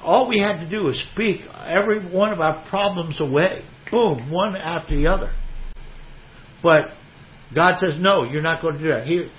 all 0.04 0.28
we 0.30 0.40
had 0.40 0.60
to 0.60 0.70
do 0.70 0.84
was 0.84 1.04
speak 1.14 1.42
every 1.66 2.08
one 2.12 2.32
of 2.34 2.40
our 2.40 2.68
problems 2.70 3.20
away. 3.20 3.64
Boom, 3.90 4.32
one 4.32 4.56
after 4.56 4.96
the 4.96 5.08
other. 5.08 5.34
But 6.62 6.86
God 7.54 7.76
says, 7.80 7.96
no, 8.00 8.24
you're 8.24 8.42
not 8.42 8.62
going 8.62 8.76
to 8.76 8.80
do 8.80 8.88
that. 8.90 9.08
He, 9.08 9.30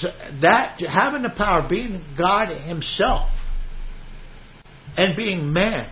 so 0.00 0.08
that 0.42 0.80
having 0.80 1.22
the 1.22 1.30
power, 1.36 1.66
being 1.68 2.04
God 2.16 2.48
Himself, 2.48 3.30
and 4.98 5.16
being 5.16 5.52
man, 5.52 5.88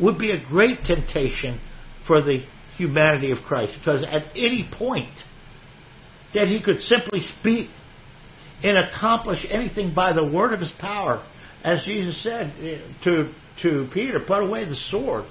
would 0.00 0.18
be 0.18 0.32
a 0.32 0.44
great 0.48 0.82
temptation 0.84 1.60
for 2.06 2.22
the 2.22 2.44
humanity 2.76 3.30
of 3.30 3.38
Christ. 3.46 3.76
Because 3.78 4.02
at 4.02 4.22
any 4.34 4.68
point 4.76 5.14
that 6.34 6.48
He 6.48 6.62
could 6.62 6.80
simply 6.80 7.20
speak 7.38 7.70
and 8.62 8.78
accomplish 8.78 9.38
anything 9.50 9.94
by 9.94 10.12
the 10.12 10.26
word 10.26 10.52
of 10.52 10.60
His 10.60 10.72
power, 10.80 11.24
as 11.62 11.82
Jesus 11.84 12.22
said 12.22 12.52
eh, 12.60 12.80
to 13.04 13.32
to 13.62 13.88
Peter, 13.92 14.20
put 14.26 14.42
away 14.42 14.64
the 14.66 14.76
sword. 14.90 15.24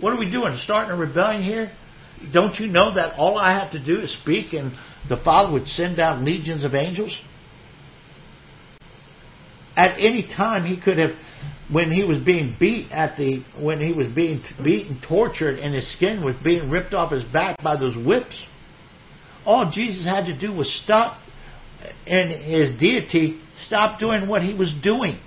What 0.00 0.12
are 0.12 0.18
we 0.18 0.30
doing? 0.30 0.58
Starting 0.64 0.92
a 0.92 0.96
rebellion 0.96 1.42
here? 1.42 1.72
Don't 2.32 2.58
you 2.58 2.66
know 2.66 2.94
that 2.94 3.14
all 3.16 3.38
I 3.38 3.58
have 3.60 3.72
to 3.72 3.84
do 3.84 4.00
is 4.00 4.16
speak 4.22 4.52
and 4.52 4.72
the 5.08 5.18
Father 5.24 5.52
would 5.52 5.68
send 5.68 5.96
down 5.96 6.24
legions 6.24 6.64
of 6.64 6.74
angels? 6.74 7.16
At 9.76 9.98
any 9.98 10.22
time 10.36 10.66
he 10.66 10.80
could 10.80 10.98
have 10.98 11.10
when 11.70 11.92
he 11.92 12.04
was 12.04 12.18
being 12.18 12.56
beat 12.58 12.90
at 12.90 13.16
the 13.16 13.44
when 13.60 13.80
he 13.80 13.92
was 13.92 14.06
being 14.14 14.42
beaten, 14.64 15.00
tortured, 15.06 15.58
and 15.58 15.74
his 15.74 15.92
skin 15.94 16.24
was 16.24 16.34
being 16.42 16.70
ripped 16.70 16.94
off 16.94 17.12
his 17.12 17.24
back 17.24 17.62
by 17.62 17.78
those 17.78 17.96
whips. 17.96 18.34
All 19.44 19.70
Jesus 19.72 20.04
had 20.04 20.26
to 20.26 20.38
do 20.38 20.52
was 20.52 20.70
stop 20.84 21.18
and 22.06 22.30
his 22.30 22.78
deity 22.78 23.40
stop 23.66 23.98
doing 23.98 24.28
what 24.28 24.42
he 24.42 24.54
was 24.54 24.72
doing. 24.82 25.18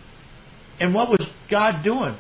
And 0.79 0.93
what 0.93 1.10
was 1.10 1.27
God 1.50 1.83
doing? 1.83 2.17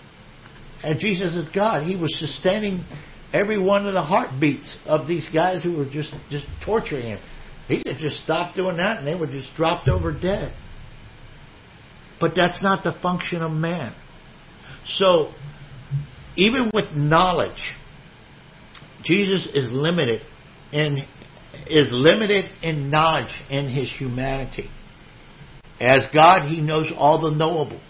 And 0.83 0.99
Jesus 0.99 1.35
is 1.35 1.47
God. 1.53 1.83
He 1.83 1.95
was 1.95 2.15
sustaining 2.19 2.85
every 3.33 3.59
one 3.59 3.87
of 3.87 3.93
the 3.93 4.01
heartbeats 4.01 4.77
of 4.85 5.07
these 5.07 5.27
guys 5.33 5.63
who 5.63 5.77
were 5.77 5.89
just, 5.89 6.13
just 6.29 6.45
torturing 6.63 7.05
him. 7.05 7.19
He 7.67 7.83
could 7.83 7.97
just 7.97 8.23
stop 8.23 8.55
doing 8.55 8.77
that 8.77 8.99
and 8.99 9.07
they 9.07 9.15
were 9.15 9.27
just 9.27 9.49
dropped 9.55 9.87
over 9.87 10.11
dead. 10.11 10.53
But 12.19 12.33
that's 12.35 12.61
not 12.61 12.83
the 12.83 12.93
function 13.01 13.41
of 13.41 13.51
man. 13.51 13.95
So, 14.87 15.33
even 16.35 16.71
with 16.73 16.95
knowledge, 16.95 17.73
Jesus 19.03 19.47
is 19.53 19.69
limited 19.71 20.21
in 20.71 21.05
is 21.67 21.89
limited 21.91 22.45
in 22.61 22.89
knowledge 22.89 23.31
in 23.49 23.69
his 23.69 23.91
humanity. 23.97 24.69
As 25.79 26.01
God, 26.13 26.47
he 26.49 26.61
knows 26.61 26.91
all 26.95 27.21
the 27.21 27.35
knowable. 27.35 27.81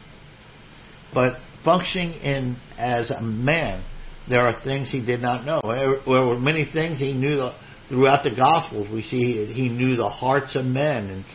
But 1.14 1.40
functioning 1.64 2.14
in 2.14 2.58
as 2.78 3.12
a 3.12 3.22
man, 3.22 3.84
there 4.30 4.42
are 4.42 4.62
things 4.64 4.90
he 4.92 5.04
did 5.04 5.22
not 5.22 5.46
know. 5.46 5.62
There 5.64 6.00
were 6.08 6.40
many 6.40 6.70
things 6.72 7.00
he 7.00 7.14
knew 7.14 7.50
throughout 7.90 8.24
the 8.24 8.36
Gospels. 8.36 8.88
We 8.92 9.04
see 9.04 9.46
he 9.54 9.70
knew 9.70 9.96
the 9.96 10.10
hearts 10.10 10.56
of 10.56 10.66
men, 10.66 11.10
and 11.10 11.26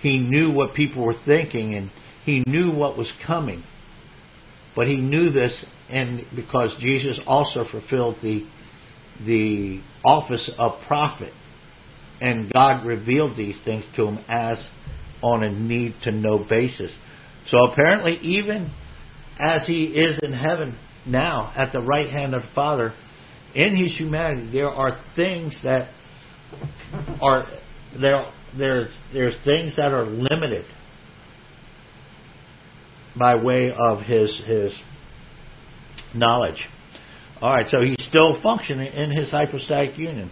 he 0.00 0.18
knew 0.18 0.52
what 0.52 0.74
people 0.74 1.04
were 1.04 1.16
thinking, 1.26 1.74
and 1.74 1.90
he 2.24 2.44
knew 2.46 2.72
what 2.72 2.96
was 2.96 3.12
coming. 3.26 3.64
But 4.78 4.86
he 4.86 4.98
knew 4.98 5.32
this, 5.32 5.64
and 5.88 6.24
because 6.36 6.76
Jesus 6.78 7.18
also 7.26 7.64
fulfilled 7.68 8.18
the 8.22 8.46
the 9.26 9.82
office 10.04 10.48
of 10.56 10.80
prophet, 10.86 11.32
and 12.20 12.48
God 12.52 12.86
revealed 12.86 13.36
these 13.36 13.60
things 13.64 13.84
to 13.96 14.06
him 14.06 14.24
as 14.28 14.70
on 15.20 15.42
a 15.42 15.50
need 15.50 15.96
to 16.04 16.12
know 16.12 16.46
basis. 16.48 16.96
So 17.48 17.58
apparently, 17.72 18.18
even 18.18 18.72
as 19.40 19.66
he 19.66 19.86
is 19.86 20.20
in 20.22 20.32
heaven 20.32 20.78
now 21.04 21.52
at 21.56 21.72
the 21.72 21.80
right 21.80 22.08
hand 22.08 22.36
of 22.36 22.42
the 22.42 22.54
Father, 22.54 22.94
in 23.56 23.74
his 23.74 23.96
humanity, 23.96 24.52
there 24.52 24.70
are 24.70 25.02
things 25.16 25.58
that 25.64 25.90
are 27.20 27.48
there. 28.00 28.32
There's 28.56 28.96
there's 29.12 29.36
things 29.44 29.74
that 29.74 29.92
are 29.92 30.04
limited 30.04 30.66
by 33.18 33.36
way 33.36 33.72
of 33.72 34.00
his 34.00 34.40
his 34.46 34.76
knowledge. 36.14 36.64
All 37.40 37.52
right, 37.52 37.66
so 37.70 37.82
he's 37.82 38.04
still 38.08 38.40
functioning 38.42 38.92
in 38.92 39.10
his 39.10 39.30
hypostatic 39.30 39.96
union. 39.96 40.30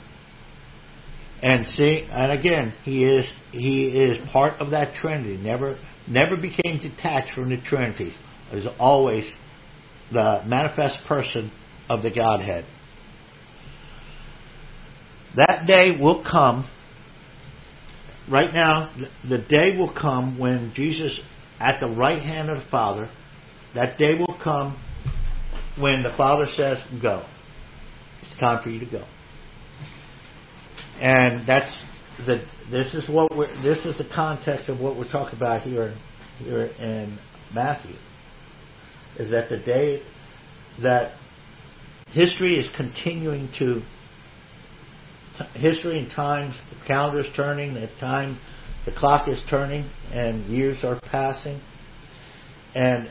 And 1.43 1.67
see, 1.67 2.09
and 2.11 2.33
again, 2.33 2.75
he 2.83 3.05
is 3.05 3.33
he 3.53 3.89
is 3.89 4.19
part 4.33 4.55
of 4.61 4.71
that 4.71 4.95
Trinity. 4.95 5.37
Never 5.37 5.79
never 6.09 6.37
became 6.37 6.79
detached 6.79 7.35
from 7.35 7.51
the 7.51 7.61
Trinity 7.61 8.13
is 8.53 8.67
always 8.79 9.31
the 10.13 10.43
manifest 10.47 10.99
person 11.07 11.51
of 11.89 12.03
the 12.03 12.11
Godhead. 12.11 12.65
That 15.37 15.65
day 15.67 15.91
will 16.01 16.25
come. 16.29 16.69
Right 18.31 18.53
now, 18.53 18.95
the 19.29 19.39
day 19.39 19.77
will 19.77 19.93
come 19.93 20.39
when 20.39 20.73
Jesus, 20.75 21.21
at 21.61 21.81
the 21.81 21.89
right 21.89 22.23
hand 22.23 22.51
of 22.51 22.59
the 22.59 22.71
Father, 22.71 23.09
that 23.75 23.99
day 23.99 24.15
will 24.19 24.39
come 24.43 24.81
when 25.79 26.03
the 26.03 26.15
Father 26.17 26.47
says, 26.55 26.79
Go. 27.01 27.27
It's 28.23 28.39
time 28.39 28.63
for 28.63 28.71
you 28.71 28.81
to 28.81 28.91
go. 28.91 29.05
And 31.01 31.47
that's 31.47 31.75
the 32.27 32.45
this 32.71 32.95
is 32.95 33.09
what 33.09 33.37
we're 33.37 33.55
this 33.63 33.85
is 33.85 33.97
the 33.99 34.09
context 34.15 34.69
of 34.69 34.81
what 34.81 34.97
we're 34.97 35.11
talking 35.11 35.37
about 35.37 35.63
here 35.63 35.95
here 36.39 36.67
in 36.79 37.19
Matthew 37.53 37.97
is 39.19 39.31
that 39.31 39.49
the 39.49 39.59
day 39.59 40.03
that 40.83 41.13
history 42.09 42.59
is 42.59 42.69
continuing 42.77 43.51
to 43.59 43.83
history 45.55 45.99
and 45.99 46.11
times 46.11 46.55
the 46.71 46.87
calendar 46.87 47.21
is 47.21 47.27
turning 47.37 47.75
the 47.75 47.89
time 48.01 48.39
the 48.87 48.93
clock 48.93 49.29
is 49.29 49.41
turning 49.51 49.91
and 50.13 50.47
years 50.47 50.79
are 50.83 50.99
passing. 51.01 51.61
And 52.75 53.11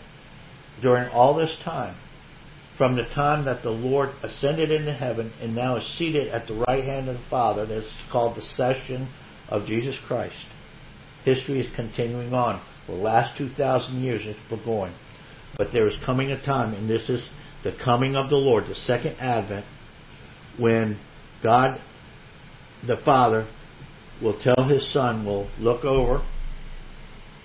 during 0.81 1.09
all 1.09 1.35
this 1.35 1.55
time 1.63 1.97
from 2.77 2.95
the 2.95 3.05
time 3.13 3.45
that 3.45 3.63
the 3.63 3.69
Lord 3.69 4.09
ascended 4.23 4.71
into 4.71 4.91
heaven 4.91 5.31
and 5.39 5.55
now 5.55 5.77
is 5.77 5.97
seated 5.97 6.27
at 6.27 6.47
the 6.47 6.65
right 6.67 6.83
hand 6.83 7.07
of 7.07 7.15
the 7.15 7.25
Father 7.29 7.65
that's 7.65 7.93
called 8.11 8.35
the 8.35 8.41
session 8.57 9.09
of 9.49 9.65
Jesus 9.65 9.97
Christ 10.07 10.45
history 11.23 11.59
is 11.59 11.75
continuing 11.75 12.33
on. 12.33 12.63
For 12.85 12.95
the 12.95 13.01
last 13.01 13.37
2,000 13.37 14.03
years 14.03 14.21
it's 14.25 14.39
been 14.49 14.63
going 14.63 14.93
but 15.57 15.67
there 15.71 15.87
is 15.87 15.95
coming 16.05 16.31
a 16.31 16.41
time, 16.43 16.73
and 16.73 16.89
this 16.89 17.09
is 17.09 17.29
the 17.63 17.75
coming 17.83 18.15
of 18.15 18.29
the 18.29 18.35
Lord, 18.35 18.65
the 18.67 18.75
second 18.75 19.15
advent, 19.19 19.65
when 20.57 20.99
God 21.43 21.79
the 22.85 22.97
Father 23.03 23.47
will 24.21 24.39
tell 24.41 24.67
his 24.67 24.91
Son, 24.93 25.25
will 25.25 25.49
look 25.59 25.83
over 25.83 26.25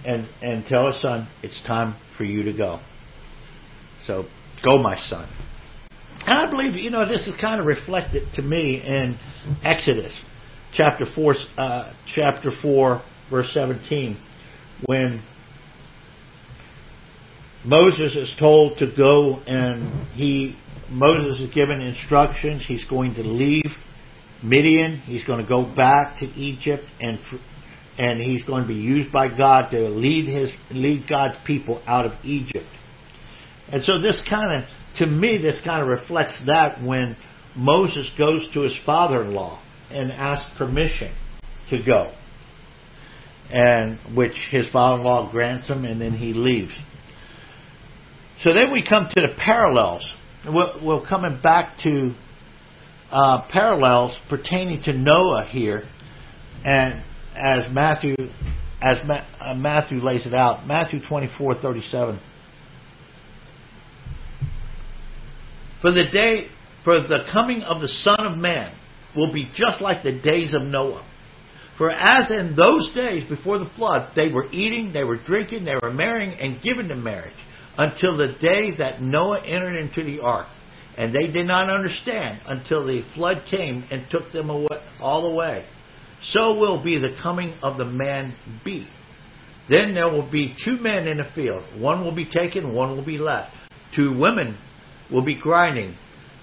and, 0.05 0.29
and 0.43 0.65
tell 0.67 0.93
his 0.93 1.01
Son, 1.03 1.29
it's 1.43 1.61
time 1.67 1.97
for 2.17 2.25
you 2.25 2.43
to 2.45 2.53
go. 2.53 2.81
So, 4.07 4.27
go, 4.65 4.79
my 4.79 4.97
son. 4.97 5.29
And 6.27 6.39
I 6.39 6.51
believe, 6.51 6.75
you 6.75 6.91
know, 6.91 7.07
this 7.07 7.27
is 7.27 7.35
kind 7.41 7.61
of 7.61 7.67
reflected 7.67 8.29
to 8.35 8.43
me 8.43 8.83
in 8.85 9.19
Exodus 9.63 10.19
chapter 10.73 11.05
4, 11.15 11.35
uh, 11.59 11.93
chapter 12.15 12.51
4, 12.63 13.03
verse 13.31 13.51
17, 13.53 14.19
when 14.87 15.23
Moses 17.65 18.17
is 18.17 18.35
told 18.39 18.79
to 18.79 18.93
go 18.97 19.41
and 19.47 20.09
he 20.13 20.57
Moses 20.91 21.41
is 21.41 21.55
given 21.55 21.81
instructions. 21.81 22.65
He's 22.67 22.85
going 22.85 23.15
to 23.15 23.23
leave 23.23 23.71
Midian. 24.43 24.99
He's 25.01 25.25
going 25.25 25.41
to 25.41 25.49
go 25.49 25.65
back 25.65 26.19
to 26.19 26.27
Egypt 26.27 26.85
and 27.01 27.19
and 27.99 28.21
he's 28.21 28.43
going 28.45 28.63
to 28.63 28.69
be 28.69 28.75
used 28.75 29.13
by 29.13 29.29
God 29.29 29.71
to 29.71 29.89
lead 29.89 30.27
his 30.27 30.51
lead 30.71 31.07
God's 31.09 31.37
people 31.47 31.83
out 31.87 32.07
of 32.07 32.13
Egypt. 32.25 32.67
And 33.69 33.83
so 33.85 34.01
this 34.01 34.23
kind 34.29 34.63
of 34.63 34.69
to 34.97 35.07
me 35.07 35.39
this 35.39 35.61
kind 35.65 35.83
of 35.83 35.89
reflects 35.89 36.41
that 36.47 36.83
when 36.83 37.17
Moses 37.57 38.11
goes 38.17 38.49
to 38.55 38.61
his 38.61 38.79
father-in-law 38.87 39.63
and 39.91 40.13
asks 40.13 40.47
permission 40.57 41.15
to 41.71 41.83
go. 41.83 42.13
And 43.51 43.99
which 44.17 44.37
his 44.51 44.69
father-in-law 44.71 45.33
grants 45.33 45.69
him 45.69 45.85
and 45.85 46.01
then 46.01 46.13
he 46.13 46.33
leaves. 46.33 46.73
So 48.43 48.55
then 48.55 48.73
we 48.73 48.85
come 48.87 49.09
to 49.15 49.21
the 49.21 49.35
parallels. 49.37 50.09
We're, 50.47 50.83
we're 50.83 51.07
coming 51.07 51.41
back 51.43 51.77
to 51.83 52.15
uh, 53.11 53.47
parallels 53.51 54.17
pertaining 54.29 54.83
to 54.85 54.93
Noah 54.93 55.47
here, 55.51 55.89
and 56.65 57.03
as 57.35 57.73
Matthew 57.73 58.15
as 58.83 58.99
Ma- 59.05 59.27
uh, 59.41 59.55
Matthew 59.55 60.03
lays 60.03 60.27
it 60.27 60.35
out, 60.35 60.67
Matthew 60.67 61.01
twenty 61.07 61.29
four 61.37 61.55
thirty 61.61 61.83
seven. 61.83 62.21
For 65.81 65.91
the 65.93 66.05
day, 66.13 66.47
for 66.85 67.01
the 67.01 67.27
coming 67.33 67.63
of 67.63 67.81
the 67.81 67.89
Son 67.89 68.21
of 68.21 68.39
Man 68.39 68.75
will 69.17 69.33
be 69.33 69.51
just 69.55 69.81
like 69.81 70.03
the 70.03 70.21
days 70.21 70.55
of 70.55 70.63
Noah. 70.63 71.07
For 71.79 71.91
as 71.91 72.31
in 72.31 72.55
those 72.57 72.91
days 72.95 73.27
before 73.29 73.59
the 73.59 73.71
flood, 73.75 74.13
they 74.15 74.31
were 74.31 74.47
eating, 74.53 74.93
they 74.93 75.05
were 75.05 75.17
drinking, 75.17 75.65
they 75.65 75.77
were 75.83 75.91
marrying, 75.91 76.33
and 76.33 76.63
given 76.63 76.91
in 76.91 77.03
marriage, 77.03 77.33
until 77.79 78.19
the 78.19 78.35
day 78.39 78.77
that 78.77 79.01
Noah 79.01 79.43
entered 79.43 79.77
into 79.77 80.05
the 80.05 80.21
ark. 80.21 80.47
And 81.01 81.15
they 81.15 81.33
did 81.33 81.47
not 81.47 81.71
understand 81.71 82.43
until 82.45 82.87
the 82.87 83.03
flood 83.15 83.45
came 83.51 83.85
and 83.91 84.05
took 84.11 84.33
them 84.33 84.51
away, 84.51 84.85
all 85.01 85.33
away. 85.33 85.65
So 86.23 86.59
will 86.59 86.85
be 86.85 86.99
the 86.99 87.17
coming 87.23 87.55
of 87.63 87.79
the 87.79 87.87
man 87.87 88.37
be. 88.67 88.87
Then 89.71 89.95
there 89.95 90.11
will 90.11 90.31
be 90.31 90.55
two 90.63 90.77
men 90.77 91.09
in 91.09 91.19
a 91.19 91.33
field. 91.33 91.65
One 91.81 92.05
will 92.05 92.15
be 92.15 92.27
taken, 92.27 92.75
one 92.75 92.95
will 92.99 93.05
be 93.07 93.17
left. 93.17 93.51
Two 93.97 94.19
women 94.19 94.59
will 95.11 95.25
be 95.25 95.41
grinding 95.41 95.97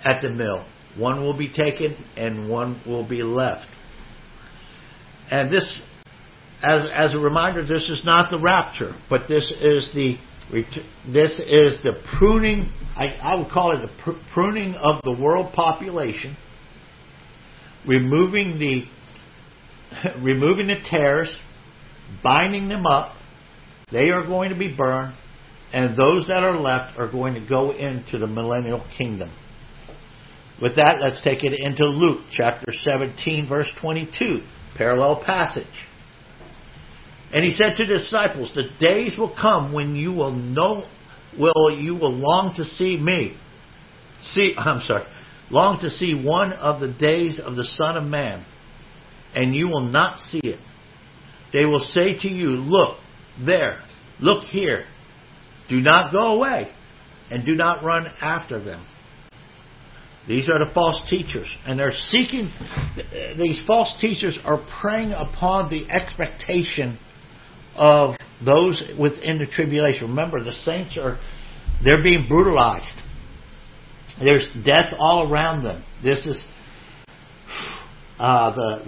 at 0.04 0.24
the 0.24 0.30
mill. 0.32 0.66
One 0.98 1.22
will 1.22 1.38
be 1.38 1.54
taken 1.54 1.96
and 2.16 2.50
one 2.50 2.82
will 2.84 3.08
be 3.08 3.22
left. 3.22 3.68
And 5.30 5.54
this, 5.54 5.82
as, 6.64 6.90
as 6.92 7.14
a 7.14 7.20
reminder, 7.20 7.64
this 7.64 7.92
is 7.92 8.02
not 8.04 8.32
the 8.32 8.40
rapture, 8.40 8.96
but 9.08 9.28
this 9.28 9.54
is 9.62 9.88
the 9.94 10.18
this 10.52 11.40
is 11.40 11.78
the 11.84 11.94
pruning. 12.18 12.72
I, 12.96 13.08
I 13.22 13.36
would 13.36 13.50
call 13.50 13.72
it 13.72 13.82
the 13.82 14.04
pr- 14.04 14.20
pruning 14.34 14.76
of 14.76 15.02
the 15.04 15.16
world 15.20 15.54
population, 15.54 16.38
removing 17.86 18.58
the 18.58 18.84
removing 20.24 20.68
the 20.68 20.78
tares, 20.90 21.36
binding 22.24 22.70
them 22.70 22.86
up. 22.86 23.16
They 23.92 24.10
are 24.10 24.26
going 24.26 24.50
to 24.50 24.58
be 24.58 24.74
burned, 24.76 25.16
and 25.74 25.98
those 25.98 26.28
that 26.28 26.44
are 26.44 26.60
left 26.60 26.98
are 26.98 27.10
going 27.10 27.34
to 27.36 27.46
go 27.48 27.72
into 27.72 28.18
the 28.18 28.28
millennial 28.28 28.86
kingdom. 28.98 29.32
With 30.62 30.76
that, 30.78 30.98
let's 31.02 31.24
take 31.24 31.44
it 31.44 31.54
into 31.58 31.86
Luke 31.86 32.26
chapter 32.32 32.72
17, 32.74 33.48
verse 33.48 33.72
22, 33.80 34.40
parallel 34.76 35.24
passage. 35.24 35.68
And 37.34 37.44
he 37.44 37.52
said 37.52 37.76
to 37.78 37.86
the 37.86 38.00
disciples, 38.00 38.52
The 38.54 38.70
days 38.80 39.18
will 39.18 39.36
come 39.36 39.74
when 39.74 39.96
you 39.96 40.14
will 40.14 40.32
know 40.32 40.86
will 41.38 41.78
you 41.78 41.94
will 41.94 42.14
long 42.14 42.54
to 42.56 42.64
see 42.64 42.98
me. 42.98 43.38
See 44.22 44.56
I'm 44.58 44.82
sorry. 44.82 45.06
Long 45.50 45.80
to 45.82 45.90
see 45.90 46.22
one 46.22 46.54
of 46.54 46.82
the 46.82 46.92
days 46.92 47.40
of 47.40 47.56
the 47.56 47.64
Son 47.64 47.96
of 47.96 48.04
Man, 48.04 48.46
and 49.34 49.56
you 49.56 49.68
will 49.68 49.86
not 49.86 50.20
see 50.20 50.42
it. 50.44 50.60
They 51.54 51.66
will 51.66 51.80
say 51.80 52.18
to 52.20 52.28
you, 52.28 52.50
Look 52.50 52.98
there, 53.46 53.82
look 54.20 54.44
here. 54.44 54.86
Do 55.70 55.80
not 55.80 56.12
go 56.12 56.38
away, 56.38 56.72
and 57.30 57.46
do 57.46 57.56
not 57.56 57.84
run 57.84 58.08
after 58.22 58.62
them. 58.62 58.86
These 60.28 60.50
are 60.50 60.64
the 60.64 60.72
false 60.74 61.02
teachers, 61.10 61.48
and 61.66 61.80
they're 61.80 61.92
seeking, 61.92 62.52
these 63.38 63.62
false 63.66 63.94
teachers 64.02 64.38
are 64.44 64.66
preying 64.82 65.14
upon 65.14 65.70
the 65.70 65.90
expectation 65.90 67.00
of 67.78 68.16
those 68.44 68.82
within 69.00 69.38
the 69.38 69.46
tribulation. 69.46 70.08
Remember, 70.08 70.44
the 70.44 70.52
saints 70.52 70.98
are, 70.98 71.20
they're 71.84 72.04
being 72.04 72.28
brutalized. 72.28 73.02
There's 74.24 74.48
death 74.66 74.94
all 74.98 75.32
around 75.32 75.64
them. 75.64 75.84
This 76.04 76.26
is 76.26 76.44
uh, 78.20 78.56
the, 78.56 78.82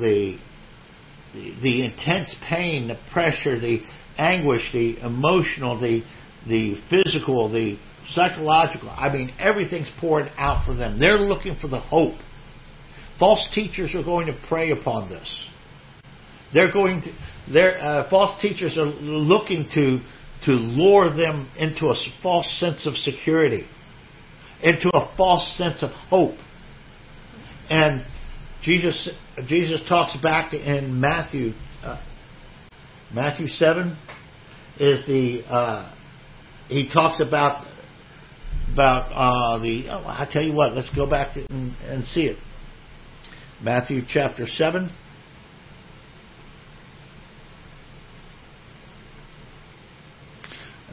the, 1.33 1.59
the 1.61 1.85
intense 1.85 2.35
pain, 2.47 2.87
the 2.87 2.99
pressure, 3.13 3.59
the 3.59 3.81
anguish, 4.17 4.71
the 4.73 4.97
emotional, 5.05 5.79
the, 5.79 6.01
the 6.47 6.75
physical, 6.89 7.51
the 7.51 7.77
psychological. 8.09 8.89
I 8.89 9.13
mean, 9.13 9.31
everything's 9.37 9.91
pouring 9.99 10.29
out 10.37 10.65
for 10.65 10.73
them. 10.75 10.99
They're 10.99 11.19
looking 11.19 11.55
for 11.61 11.67
the 11.67 11.79
hope. 11.79 12.17
False 13.19 13.47
teachers 13.53 13.93
are 13.95 14.03
going 14.03 14.27
to 14.27 14.39
prey 14.47 14.71
upon 14.71 15.09
this. 15.09 15.43
They're 16.53 16.71
going 16.71 17.01
to, 17.01 17.11
they're, 17.51 17.79
uh, 17.79 18.09
false 18.09 18.41
teachers 18.41 18.77
are 18.77 18.85
looking 18.85 19.67
to, 19.73 19.99
to 20.45 20.51
lure 20.51 21.15
them 21.15 21.49
into 21.57 21.87
a 21.87 21.95
false 22.23 22.47
sense 22.59 22.87
of 22.87 22.95
security, 22.95 23.67
into 24.63 24.89
a 24.89 25.13
false 25.15 25.55
sense 25.57 25.83
of 25.83 25.91
hope. 25.91 26.37
And 27.69 28.05
Jesus, 28.63 29.09
Jesus 29.47 29.81
talks 29.87 30.19
back 30.21 30.53
in 30.53 30.99
Matthew, 30.99 31.53
uh, 31.83 32.01
Matthew 33.13 33.47
7 33.47 33.97
is 34.79 35.05
the, 35.05 35.43
uh, 35.47 35.95
he 36.67 36.89
talks 36.93 37.21
about 37.25 37.65
about 38.73 39.11
uh, 39.11 39.57
the. 39.59 39.85
Oh, 39.89 40.05
I 40.05 40.27
tell 40.31 40.43
you 40.43 40.53
what, 40.53 40.75
let's 40.75 40.89
go 40.95 41.09
back 41.09 41.35
and, 41.35 41.75
and 41.81 42.05
see 42.05 42.25
it. 42.25 42.37
Matthew 43.61 44.01
chapter 44.07 44.45
seven. 44.47 44.91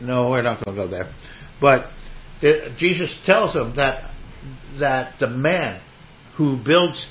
No, 0.00 0.30
we're 0.30 0.42
not 0.42 0.64
going 0.64 0.76
to 0.76 0.84
go 0.84 0.90
there. 0.90 1.12
But 1.60 1.86
it, 2.42 2.76
Jesus 2.78 3.16
tells 3.24 3.54
them 3.54 3.74
that 3.76 4.12
that 4.78 5.14
the 5.18 5.28
man 5.28 5.80
who 6.36 6.58
builds 6.64 7.06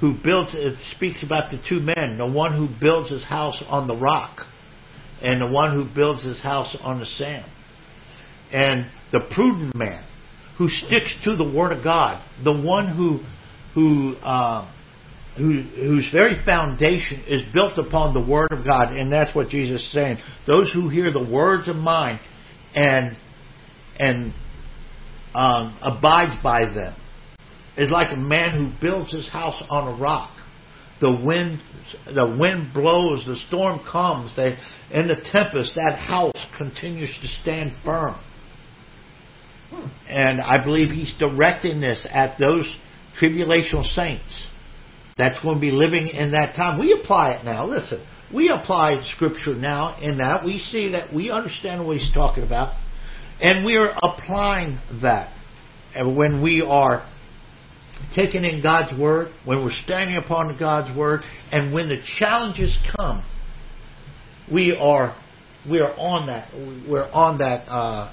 who 0.00 0.14
builds 0.22 0.50
it 0.54 0.78
speaks 0.94 1.22
about 1.22 1.50
the 1.50 1.60
two 1.68 1.80
men, 1.80 2.18
the 2.18 2.30
one 2.30 2.56
who 2.56 2.68
builds 2.80 3.10
his 3.10 3.24
house 3.24 3.62
on 3.66 3.88
the 3.88 3.96
rock 3.96 4.46
and 5.20 5.40
the 5.40 5.50
one 5.50 5.74
who 5.74 5.92
builds 5.92 6.22
his 6.22 6.40
house 6.40 6.76
on 6.80 7.00
the 7.00 7.06
sand. 7.06 7.46
And 8.52 8.86
the 9.12 9.28
prudent 9.34 9.74
man 9.74 10.04
who 10.56 10.68
sticks 10.68 11.14
to 11.24 11.36
the 11.36 11.50
Word 11.50 11.72
of 11.72 11.82
God, 11.82 12.22
the 12.44 12.52
one 12.52 12.96
who 12.96 13.20
who 13.74 14.16
uh, 14.22 14.70
who, 15.38 15.62
whose 15.62 16.10
very 16.12 16.44
foundation 16.44 17.24
is 17.26 17.42
built 17.54 17.78
upon 17.78 18.12
the 18.12 18.20
Word 18.20 18.48
of 18.50 18.66
God, 18.66 18.92
and 18.92 19.12
that's 19.12 19.34
what 19.34 19.48
Jesus 19.48 19.80
is 19.82 19.92
saying. 19.92 20.18
Those 20.46 20.70
who 20.72 20.88
hear 20.88 21.12
the 21.12 21.28
words 21.30 21.68
of 21.68 21.76
mine 21.76 22.20
and 22.74 23.16
and 23.98 24.32
um, 25.34 25.78
abides 25.82 26.34
by 26.42 26.62
them 26.74 26.94
is 27.76 27.90
like 27.90 28.08
a 28.12 28.16
man 28.16 28.52
who 28.52 28.80
builds 28.80 29.12
his 29.12 29.28
house 29.28 29.62
on 29.70 29.94
a 29.94 30.00
rock. 30.00 30.32
The 31.00 31.20
wind, 31.24 31.60
the 32.06 32.36
wind 32.38 32.74
blows, 32.74 33.24
the 33.24 33.36
storm 33.46 33.80
comes, 33.90 34.34
they, 34.34 34.56
in 34.90 35.06
the 35.06 35.16
tempest, 35.32 35.74
that 35.76 35.96
house 35.96 36.32
continues 36.56 37.16
to 37.22 37.28
stand 37.40 37.76
firm. 37.84 38.18
And 40.08 40.40
I 40.40 40.62
believe 40.64 40.90
he's 40.90 41.14
directing 41.18 41.80
this 41.80 42.04
at 42.10 42.38
those 42.38 42.64
tribulational 43.20 43.84
saints 43.94 44.48
that's 45.18 45.40
going 45.40 45.56
to 45.56 45.60
be 45.60 45.72
living 45.72 46.08
in 46.08 46.30
that 46.32 46.54
time. 46.54 46.78
We 46.78 46.92
apply 46.92 47.32
it 47.32 47.44
now. 47.44 47.66
Listen, 47.66 48.06
we 48.32 48.48
apply 48.48 49.02
Scripture 49.16 49.54
now 49.54 49.98
in 50.00 50.18
that. 50.18 50.44
We 50.44 50.58
see 50.58 50.92
that 50.92 51.12
we 51.12 51.30
understand 51.30 51.86
what 51.86 51.96
he's 51.96 52.12
talking 52.14 52.44
about. 52.44 52.76
And 53.40 53.64
we 53.64 53.76
are 53.76 53.90
applying 54.02 54.78
that. 55.02 55.34
And 55.94 56.16
when 56.16 56.42
we 56.42 56.62
are 56.62 57.08
taking 58.14 58.44
in 58.44 58.62
God's 58.62 58.98
Word, 58.98 59.32
when 59.44 59.64
we're 59.64 59.76
standing 59.84 60.16
upon 60.16 60.56
God's 60.58 60.96
Word, 60.96 61.22
and 61.50 61.72
when 61.72 61.88
the 61.88 62.02
challenges 62.18 62.76
come, 62.96 63.24
we 64.52 64.76
are 64.76 65.16
we 65.68 65.80
are 65.80 65.94
on 65.96 66.28
that. 66.28 66.52
We're 66.88 67.10
on 67.10 67.38
that 67.38 67.68
uh, 67.68 68.12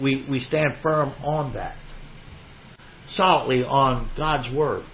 we, 0.00 0.26
we 0.28 0.40
stand 0.40 0.76
firm 0.82 1.10
on 1.22 1.54
that. 1.54 1.76
Solidly 3.10 3.62
on 3.62 4.10
God's 4.16 4.54
Word. 4.54 4.84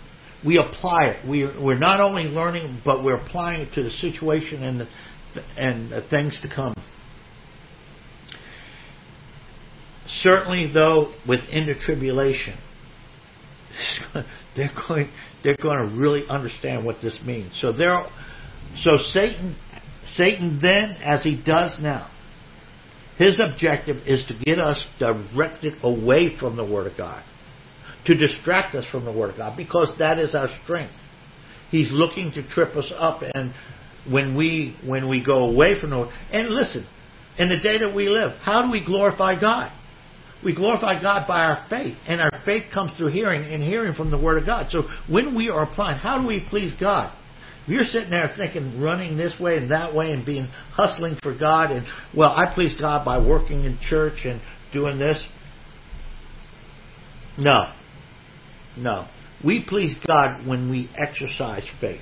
We 0.45 0.59
apply 0.59 1.05
it. 1.05 1.29
We, 1.29 1.45
we're 1.45 1.79
not 1.79 2.01
only 2.01 2.25
learning, 2.25 2.83
but 2.85 3.05
we're 3.05 3.17
applying 3.17 3.63
it 3.63 3.75
to 3.75 3.83
the 3.83 3.91
situation 3.91 4.63
and 4.63 4.81
the, 4.81 4.89
and 5.57 5.93
the 5.93 6.03
things 6.11 6.39
to 6.43 6.49
come. 6.53 6.75
Certainly, 10.21 10.73
though, 10.75 11.15
within 11.27 11.67
the 11.67 11.75
tribulation, 11.75 12.59
they're 14.57 14.73
going 14.89 15.09
they're 15.43 15.57
going 15.63 15.79
to 15.79 15.97
really 15.97 16.25
understand 16.29 16.85
what 16.85 16.97
this 17.03 17.19
means. 17.25 17.53
So 17.61 17.73
there, 17.73 18.05
so 18.83 18.99
Satan 18.99 19.57
Satan 20.15 20.59
then, 20.61 20.97
as 21.03 21.23
he 21.23 21.41
does 21.41 21.77
now, 21.81 22.11
his 23.17 23.41
objective 23.43 23.99
is 24.07 24.25
to 24.27 24.35
get 24.45 24.59
us 24.59 24.81
directed 24.99 25.75
away 25.83 26.37
from 26.39 26.57
the 26.57 26.65
Word 26.65 26.91
of 26.91 26.97
God, 26.97 27.23
to 28.07 28.15
distract 28.15 28.75
us 28.75 28.85
from 28.91 29.05
the 29.05 29.13
Word 29.13 29.31
of 29.31 29.37
God, 29.37 29.57
because 29.57 29.93
that 29.99 30.19
is 30.19 30.35
our 30.35 30.49
strength. 30.65 30.93
He's 31.71 31.91
looking 31.91 32.33
to 32.33 32.47
trip 32.49 32.77
us 32.77 32.93
up, 32.97 33.23
and 33.35 33.55
when 34.11 34.37
we 34.37 34.77
when 34.85 35.09
we 35.09 35.25
go 35.25 35.49
away 35.49 35.81
from 35.81 35.91
the 35.91 35.99
Word, 35.99 36.13
and 36.33 36.49
listen, 36.51 36.87
in 37.39 37.49
the 37.49 37.59
day 37.59 37.79
that 37.79 37.95
we 37.95 38.09
live, 38.09 38.33
how 38.41 38.67
do 38.67 38.71
we 38.71 38.85
glorify 38.85 39.41
God? 39.41 39.73
We 40.45 40.55
glorify 40.55 41.01
God 41.01 41.27
by 41.29 41.45
our 41.45 41.67
faith, 41.71 41.97
and 42.07 42.21
our 42.21 42.43
faith 42.45 42.65
comes 42.75 42.91
through 42.99 43.13
hearing, 43.13 43.43
and 43.43 43.63
hearing 43.63 43.95
from 43.95 44.11
the 44.11 44.19
Word 44.19 44.39
of 44.39 44.47
God. 44.47 44.71
So 44.71 44.83
when 45.09 45.37
we 45.37 45.49
are 45.49 45.63
applying, 45.63 45.99
how 45.99 46.21
do 46.21 46.27
we 46.27 46.45
please 46.51 46.73
God? 46.79 47.17
If 47.63 47.69
you're 47.69 47.85
sitting 47.85 48.11
there 48.11 48.35
thinking, 48.37 48.81
running 48.81 49.17
this 49.17 49.39
way 49.39 49.57
and 49.57 49.71
that 49.71 49.95
way 49.95 50.11
and 50.11 50.27
being 50.27 50.49
hustling 50.73 51.17
for 51.23 51.33
God, 51.33 51.71
and, 51.71 51.87
well, 52.15 52.31
I 52.31 52.53
please 52.53 52.75
God 52.79 53.05
by 53.05 53.25
working 53.25 53.65
in 53.65 53.79
church 53.89 54.25
and 54.25 54.43
doing 54.73 54.99
this. 54.99 55.25
No. 57.39 57.55
No. 58.77 59.09
We 59.45 59.65
please 59.67 59.95
God 60.07 60.47
when 60.47 60.71
we 60.71 60.89
exercise 60.97 61.69
faith. 61.81 62.01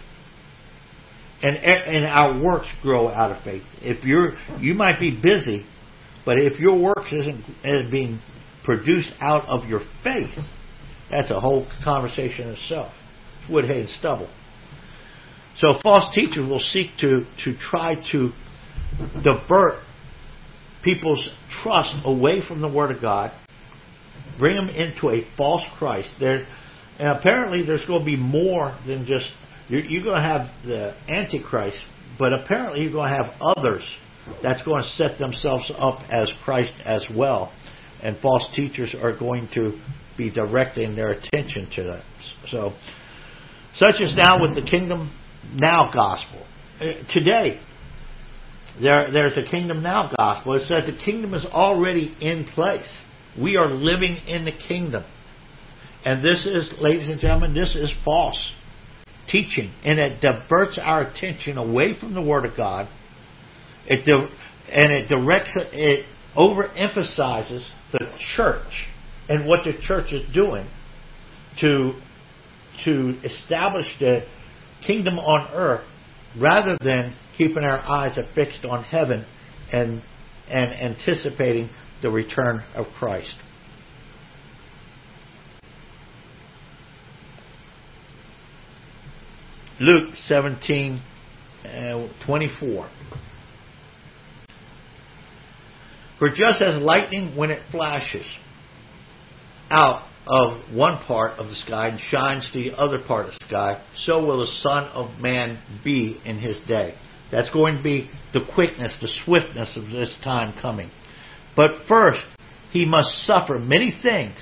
and 1.43 1.57
and 1.57 2.05
our 2.05 2.39
works 2.43 2.69
grow 2.83 3.09
out 3.09 3.31
of 3.37 3.43
faith. 3.45 3.63
If 3.81 4.05
you're 4.05 4.33
you 4.59 4.75
might 4.75 5.01
be 5.01 5.19
busy, 5.21 5.65
but 6.25 6.37
if 6.39 6.61
your 6.61 6.79
works 6.79 7.13
isn't 7.13 7.45
is 7.65 7.91
being 7.91 8.21
produced 8.65 9.11
out 9.21 9.47
of 9.49 9.69
your 9.69 9.81
faith, 10.05 10.37
that's 11.11 11.31
a 11.31 11.41
whole 11.41 11.67
conversation 11.83 12.49
in 12.49 12.55
itself. 12.55 12.93
It's 13.41 13.51
wood, 13.51 13.65
hay, 13.65 13.81
and 13.81 13.89
stubble. 13.89 14.31
So 15.59 15.79
false 15.83 16.15
teachers 16.15 16.49
will 16.49 16.61
seek 16.61 16.91
to 16.99 17.25
to 17.45 17.57
try 17.57 17.95
to 18.13 18.33
divert 19.25 19.83
people's 20.85 21.27
trust 21.63 21.95
away 22.05 22.43
from 22.47 22.61
the 22.61 22.69
Word 22.69 22.95
of 22.95 23.01
God, 23.01 23.33
bring 24.39 24.57
them 24.57 24.69
into 24.69 25.11
a 25.11 25.27
false 25.37 25.65
Christ. 25.79 26.11
There, 26.19 26.47
apparently, 26.99 27.65
there's 27.65 27.85
going 27.87 28.01
to 28.01 28.07
be 28.07 28.17
more 28.17 28.79
than 28.87 29.07
just 29.07 29.31
you're, 29.69 29.83
you're 29.83 30.03
going 30.03 30.17
to 30.17 30.29
have 30.29 30.51
the 30.65 30.95
Antichrist, 31.09 31.81
but 32.19 32.33
apparently 32.33 32.83
you're 32.83 32.93
going 32.93 33.11
to 33.11 33.17
have 33.17 33.35
others 33.41 33.85
that's 34.43 34.63
going 34.63 34.83
to 34.83 34.89
set 34.91 35.19
themselves 35.19 35.71
up 35.77 36.01
as 36.11 36.31
Christ 36.45 36.73
as 36.85 37.05
well, 37.15 37.53
and 38.03 38.19
false 38.19 38.45
teachers 38.55 38.95
are 39.01 39.17
going 39.17 39.49
to 39.55 39.81
be 40.19 40.31
directing 40.31 40.97
their 40.97 41.13
attention 41.13 41.69
to 41.77 41.83
that. 41.85 42.05
So, 42.51 42.73
such 43.77 44.01
is 44.01 44.15
now 44.17 44.43
with 44.43 44.55
the 44.55 44.69
kingdom 44.69 45.17
now 45.55 45.91
gospel. 45.93 46.45
Uh, 46.81 46.93
today, 47.13 47.61
there, 48.81 49.13
there's 49.13 49.39
a 49.39 49.49
kingdom 49.49 49.83
now 49.83 50.11
gospel. 50.17 50.55
It 50.55 50.67
says 50.67 50.85
the 50.87 50.99
kingdom 51.05 51.35
is 51.35 51.47
already 51.47 52.15
in 52.21 52.45
place. 52.55 52.91
We 53.39 53.57
are 53.57 53.69
living 53.69 54.17
in 54.27 54.45
the 54.45 54.53
kingdom. 54.53 55.05
And 56.05 56.25
this 56.25 56.47
is, 56.47 56.73
ladies 56.81 57.09
and 57.09 57.21
gentlemen, 57.21 57.55
this 57.55 57.75
is 57.77 57.93
false 58.05 58.53
teaching. 59.29 59.73
And 59.85 59.99
it 59.99 60.21
diverts 60.21 60.79
our 60.81 61.03
attention 61.03 61.59
away 61.59 61.99
from 61.99 62.15
the 62.15 62.23
Word 62.23 62.45
of 62.45 62.57
God. 62.57 62.89
It 63.87 64.07
and 64.71 64.93
it 64.93 65.09
directs, 65.09 65.51
it 65.57 66.07
overemphasizes 66.37 67.69
the 67.93 68.07
church 68.37 68.87
and 69.29 69.47
what 69.47 69.65
the 69.65 69.73
church 69.83 70.13
is 70.13 70.23
doing 70.35 70.69
to, 71.61 72.01
to 72.85 73.21
establish 73.25 73.87
the 73.99 74.27
kingdom 74.87 75.19
on 75.19 75.53
earth 75.53 75.85
rather 76.41 76.77
than 76.83 77.17
keeping 77.37 77.65
our 77.65 77.81
eyes 77.81 78.19
fixed 78.35 78.65
on 78.65 78.85
heaven 78.85 79.27
and, 79.73 80.03
and 80.49 80.73
anticipating 80.73 81.69
the 82.03 82.11
return 82.11 82.63
of 82.75 82.87
Christ. 82.99 83.35
Luke 89.81 90.15
17 90.15 91.01
uh, 91.65 92.09
24. 92.27 92.91
For 96.19 96.29
just 96.29 96.61
as 96.61 96.83
lightning, 96.83 97.35
when 97.35 97.51
it 97.51 97.63
flashes 97.71 98.27
out 99.71 100.07
of 100.27 100.75
one 100.75 101.03
part 101.05 101.39
of 101.39 101.49
the 101.49 101.55
sky 101.55 101.89
and 101.89 101.99
shines 101.99 102.49
to 102.53 102.63
the 102.63 102.77
other 102.77 102.99
part 103.07 103.27
of 103.27 103.33
the 103.33 103.47
sky, 103.47 103.83
so 103.97 104.25
will 104.25 104.41
the 104.41 104.47
Son 104.47 104.85
of 104.89 105.19
Man 105.19 105.59
be 105.83 106.21
in 106.27 106.39
his 106.39 106.61
day. 106.69 106.95
That's 107.33 107.51
going 107.51 107.79
to 107.79 107.83
be 107.83 108.11
the 108.35 108.41
quickness, 108.55 108.95
the 109.01 109.09
swiftness 109.25 109.77
of 109.77 109.85
this 109.91 110.15
time 110.23 110.61
coming. 110.61 110.91
But 111.57 111.87
first, 111.89 112.21
he 112.71 112.85
must 112.85 113.27
suffer 113.27 113.59
many 113.59 113.99
things 114.03 114.37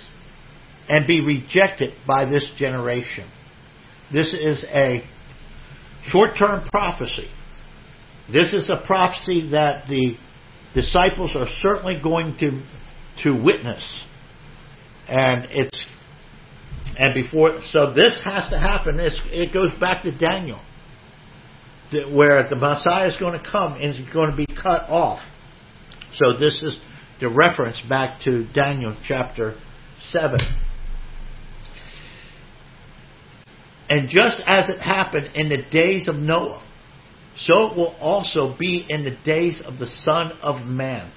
and 0.89 1.07
be 1.07 1.21
rejected 1.21 1.95
by 2.07 2.25
this 2.25 2.47
generation. 2.59 3.31
This 4.13 4.35
is 4.35 4.65
a 4.65 5.03
short 6.07 6.31
term 6.39 6.67
prophecy. 6.69 7.29
This 8.33 8.53
is 8.53 8.69
a 8.69 8.83
prophecy 8.87 9.51
that 9.51 9.87
the 9.89 10.17
disciples 10.75 11.33
are 11.35 11.47
certainly 11.61 11.99
going 12.03 12.37
to, 12.39 12.63
to 13.23 13.43
witness. 13.43 14.05
And 15.09 15.47
it's 15.51 15.85
and 16.97 17.15
before 17.15 17.61
so 17.71 17.95
this 17.95 18.21
has 18.25 18.51
to 18.51 18.59
happen. 18.59 18.99
It's, 18.99 19.21
it 19.27 19.53
goes 19.53 19.71
back 19.81 20.03
to 20.03 20.17
Daniel 20.17 20.61
where 22.13 22.47
the 22.49 22.57
Messiah 22.57 23.09
is 23.09 23.17
going 23.19 23.41
to 23.41 23.51
come 23.51 23.75
and 23.75 23.95
is 23.95 24.13
going 24.13 24.31
to 24.31 24.37
be 24.37 24.47
cut 24.47 24.83
off. 24.91 25.21
So 26.15 26.39
this 26.39 26.61
is 26.63 26.79
the 27.21 27.29
reference 27.29 27.81
back 27.89 28.21
to 28.23 28.47
Daniel 28.53 28.97
chapter 29.07 29.59
7. 30.11 30.39
And 33.89 34.09
just 34.09 34.41
as 34.47 34.69
it 34.69 34.81
happened 34.81 35.31
in 35.35 35.49
the 35.49 35.63
days 35.71 36.09
of 36.09 36.17
Noah, 36.17 36.63
so 37.39 37.69
it 37.69 37.77
will 37.77 37.97
also 38.01 38.55
be 38.59 38.85
in 38.89 39.05
the 39.05 39.17
days 39.25 39.63
of 39.65 39.79
the 39.79 39.87
Son 39.87 40.33
of 40.43 40.67
Man. 40.67 41.11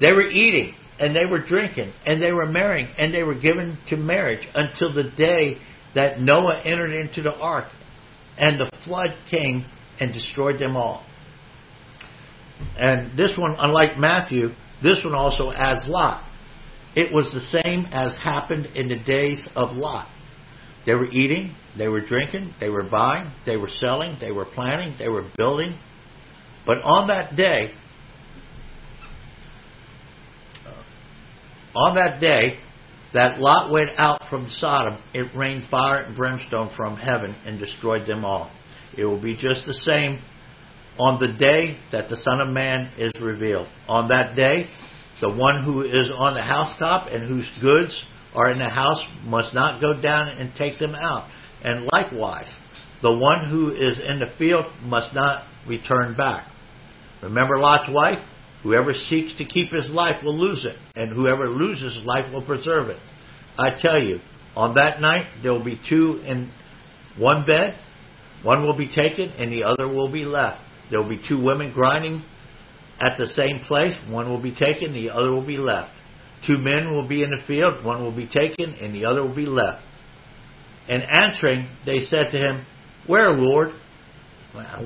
They 0.00 0.12
were 0.12 0.28
eating 0.28 0.74
and 0.98 1.14
they 1.14 1.26
were 1.26 1.44
drinking 1.44 1.92
and 2.04 2.22
they 2.22 2.32
were 2.32 2.46
marrying 2.46 2.88
and 2.98 3.14
they 3.14 3.22
were 3.22 3.38
given 3.38 3.78
to 3.88 3.96
marriage 3.96 4.46
until 4.54 4.92
the 4.92 5.10
day 5.16 5.58
that 5.94 6.20
Noah 6.20 6.60
entered 6.64 6.92
into 6.92 7.22
the 7.22 7.34
ark 7.34 7.70
and 8.36 8.58
the 8.58 8.70
flood 8.84 9.16
came 9.30 9.64
and 10.00 10.12
destroyed 10.12 10.58
them 10.58 10.76
all. 10.76 11.04
And 12.78 13.16
this 13.16 13.36
one, 13.36 13.56
unlike 13.58 13.98
Matthew, 13.98 14.50
this 14.82 15.04
one 15.04 15.14
also 15.14 15.50
adds 15.50 15.88
Lot. 15.88 16.24
It 16.94 17.12
was 17.12 17.32
the 17.32 17.62
same 17.62 17.86
as 17.92 18.16
happened 18.16 18.66
in 18.74 18.88
the 18.88 18.98
days 18.98 19.46
of 19.54 19.76
Lot. 19.76 20.08
They 20.86 20.94
were 20.94 21.10
eating, 21.10 21.54
they 21.76 21.88
were 21.88 22.00
drinking, 22.00 22.54
they 22.60 22.70
were 22.70 22.88
buying, 22.88 23.30
they 23.44 23.56
were 23.56 23.68
selling, 23.68 24.16
they 24.20 24.32
were 24.32 24.46
planning, 24.46 24.96
they 24.98 25.08
were 25.08 25.30
building. 25.36 25.78
But 26.66 26.78
on 26.82 27.08
that 27.08 27.36
day, 27.36 27.72
on 31.74 31.94
that 31.96 32.20
day, 32.20 32.58
that 33.14 33.38
Lot 33.38 33.70
went 33.70 33.90
out 33.96 34.22
from 34.28 34.48
Sodom, 34.48 35.00
it 35.14 35.34
rained 35.36 35.68
fire 35.70 36.02
and 36.02 36.16
brimstone 36.16 36.70
from 36.76 36.96
heaven 36.96 37.34
and 37.44 37.58
destroyed 37.58 38.06
them 38.06 38.24
all. 38.24 38.50
It 38.96 39.04
will 39.04 39.20
be 39.20 39.36
just 39.36 39.64
the 39.66 39.74
same 39.74 40.20
on 40.98 41.20
the 41.20 41.36
day 41.38 41.78
that 41.92 42.08
the 42.08 42.16
Son 42.16 42.40
of 42.40 42.48
Man 42.48 42.92
is 42.98 43.12
revealed. 43.20 43.68
On 43.88 44.08
that 44.08 44.34
day, 44.34 44.68
the 45.20 45.30
one 45.30 45.64
who 45.64 45.82
is 45.82 46.10
on 46.14 46.34
the 46.34 46.42
housetop 46.42 47.08
and 47.10 47.26
whose 47.26 47.48
goods 47.60 48.04
are 48.34 48.50
in 48.50 48.58
the 48.58 48.68
house 48.68 49.00
must 49.24 49.54
not 49.54 49.80
go 49.80 50.00
down 50.00 50.28
and 50.28 50.54
take 50.54 50.78
them 50.78 50.94
out. 50.94 51.30
And 51.62 51.88
likewise, 51.92 52.48
the 53.02 53.16
one 53.16 53.48
who 53.48 53.70
is 53.70 53.98
in 53.98 54.18
the 54.18 54.32
field 54.38 54.66
must 54.82 55.14
not 55.14 55.44
return 55.66 56.16
back. 56.16 56.48
Remember 57.22 57.58
Lot's 57.58 57.90
wife? 57.92 58.18
Whoever 58.62 58.92
seeks 58.92 59.36
to 59.38 59.44
keep 59.44 59.72
his 59.72 59.88
life 59.88 60.22
will 60.24 60.36
lose 60.36 60.64
it, 60.64 60.76
and 60.96 61.12
whoever 61.12 61.48
loses 61.48 61.96
his 61.96 62.04
life 62.04 62.32
will 62.32 62.44
preserve 62.44 62.88
it. 62.88 62.98
I 63.56 63.76
tell 63.80 64.02
you, 64.02 64.18
on 64.56 64.74
that 64.74 65.00
night 65.00 65.26
there 65.42 65.52
will 65.52 65.64
be 65.64 65.80
two 65.88 66.20
in 66.24 66.50
one 67.16 67.46
bed. 67.46 67.78
One 68.42 68.62
will 68.62 68.76
be 68.76 68.88
taken, 68.88 69.30
and 69.30 69.52
the 69.52 69.64
other 69.64 69.88
will 69.88 70.10
be 70.12 70.24
left. 70.24 70.60
There 70.90 71.00
will 71.00 71.08
be 71.08 71.20
two 71.26 71.42
women 71.42 71.72
grinding 71.72 72.24
at 73.00 73.16
the 73.18 73.26
same 73.26 73.60
place. 73.66 73.94
One 74.08 74.28
will 74.28 74.42
be 74.42 74.54
taken, 74.54 74.92
the 74.92 75.10
other 75.10 75.30
will 75.30 75.46
be 75.46 75.56
left. 75.56 75.92
Two 76.46 76.58
men 76.58 76.92
will 76.92 77.06
be 77.08 77.22
in 77.22 77.30
the 77.30 77.42
field. 77.46 77.84
One 77.84 78.02
will 78.02 78.14
be 78.14 78.28
taken, 78.28 78.74
and 78.74 78.94
the 78.94 79.04
other 79.04 79.22
will 79.26 79.34
be 79.34 79.46
left. 79.46 79.82
And 80.88 81.02
answering, 81.02 81.68
they 81.84 82.00
said 82.00 82.30
to 82.30 82.38
him, 82.38 82.64
Where, 83.06 83.30
Lord? 83.30 83.72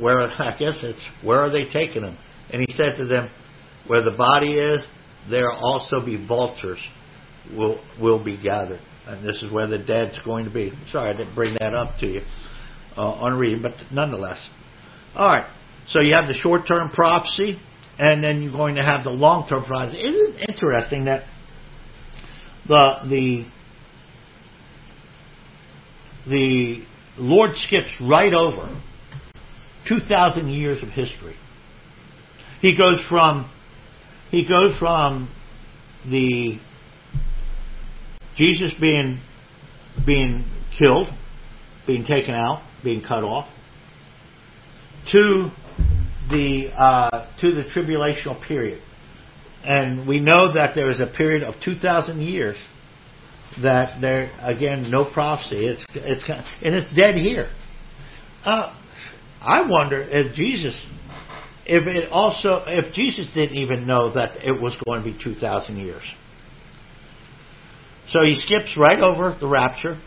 Where? 0.00 0.20
I 0.38 0.56
guess 0.58 0.80
it's 0.82 1.06
where 1.22 1.40
are 1.40 1.50
they 1.50 1.68
taking 1.70 2.02
him? 2.04 2.16
And 2.50 2.60
he 2.60 2.72
said 2.74 2.96
to 2.98 3.06
them, 3.06 3.30
where 3.86 4.02
the 4.02 4.12
body 4.12 4.52
is, 4.52 4.86
there 5.30 5.50
also 5.50 6.04
be 6.04 6.24
vultures 6.26 6.78
will 7.56 7.82
will 8.00 8.22
be 8.22 8.40
gathered. 8.40 8.80
And 9.06 9.26
this 9.26 9.42
is 9.42 9.52
where 9.52 9.66
the 9.66 9.78
dead's 9.78 10.18
going 10.24 10.44
to 10.44 10.50
be. 10.50 10.72
Sorry, 10.90 11.10
I 11.10 11.16
didn't 11.16 11.34
bring 11.34 11.54
that 11.58 11.74
up 11.74 11.98
to 11.98 12.06
you 12.06 12.22
uh, 12.96 13.00
on 13.00 13.38
reading, 13.38 13.62
but 13.62 13.72
nonetheless. 13.90 14.48
All 15.14 15.26
right. 15.26 15.50
So 15.88 16.00
you 16.00 16.14
have 16.14 16.28
the 16.28 16.34
short-term 16.34 16.90
prophecy, 16.90 17.58
and 17.98 18.22
then 18.22 18.42
you're 18.42 18.52
going 18.52 18.76
to 18.76 18.82
have 18.82 19.04
the 19.04 19.10
long-term 19.10 19.64
prophecy. 19.64 19.98
Isn't 19.98 20.36
it 20.36 20.50
interesting 20.50 21.04
that 21.06 21.24
the 22.68 22.96
the 23.08 23.46
the 26.28 26.84
Lord 27.18 27.56
skips 27.56 27.90
right 28.00 28.32
over 28.32 28.80
two 29.88 29.98
thousand 30.08 30.48
years 30.48 30.82
of 30.82 30.88
history. 30.90 31.36
He 32.60 32.76
goes 32.76 33.00
from 33.08 33.50
he 34.30 34.46
goes 34.48 34.78
from 34.78 35.34
the 36.08 36.58
Jesus 38.36 38.72
being 38.80 39.20
being 40.06 40.44
killed, 40.78 41.08
being 41.86 42.04
taken 42.04 42.34
out, 42.34 42.62
being 42.82 43.02
cut 43.02 43.24
off, 43.24 43.48
to 45.10 45.50
the 46.32 46.70
uh, 46.74 47.30
to 47.40 47.52
the 47.52 47.62
tribulational 47.62 48.42
period, 48.46 48.82
and 49.64 50.08
we 50.08 50.18
know 50.18 50.52
that 50.54 50.74
there 50.74 50.90
is 50.90 50.98
a 50.98 51.06
period 51.06 51.44
of 51.44 51.54
two 51.64 51.76
thousand 51.76 52.22
years 52.22 52.56
that 53.62 54.00
there 54.00 54.32
again 54.40 54.90
no 54.90 55.10
prophecy. 55.12 55.66
It's 55.66 55.84
it's 55.94 56.24
and 56.28 56.74
it's 56.74 56.96
dead 56.96 57.14
here. 57.16 57.50
Uh, 58.44 58.74
I 59.40 59.68
wonder 59.68 60.00
if 60.00 60.34
Jesus, 60.34 60.80
if 61.66 61.86
it 61.86 62.08
also, 62.10 62.62
if 62.66 62.94
Jesus 62.94 63.28
didn't 63.34 63.56
even 63.56 63.86
know 63.86 64.14
that 64.14 64.36
it 64.44 64.60
was 64.60 64.76
going 64.86 65.02
to 65.02 65.12
be 65.12 65.18
2,000 65.22 65.76
years. 65.76 66.02
So 68.10 68.20
he 68.24 68.34
skips 68.34 68.76
right 68.76 69.00
over 69.00 69.36
the 69.38 69.48
rapture. 69.48 70.00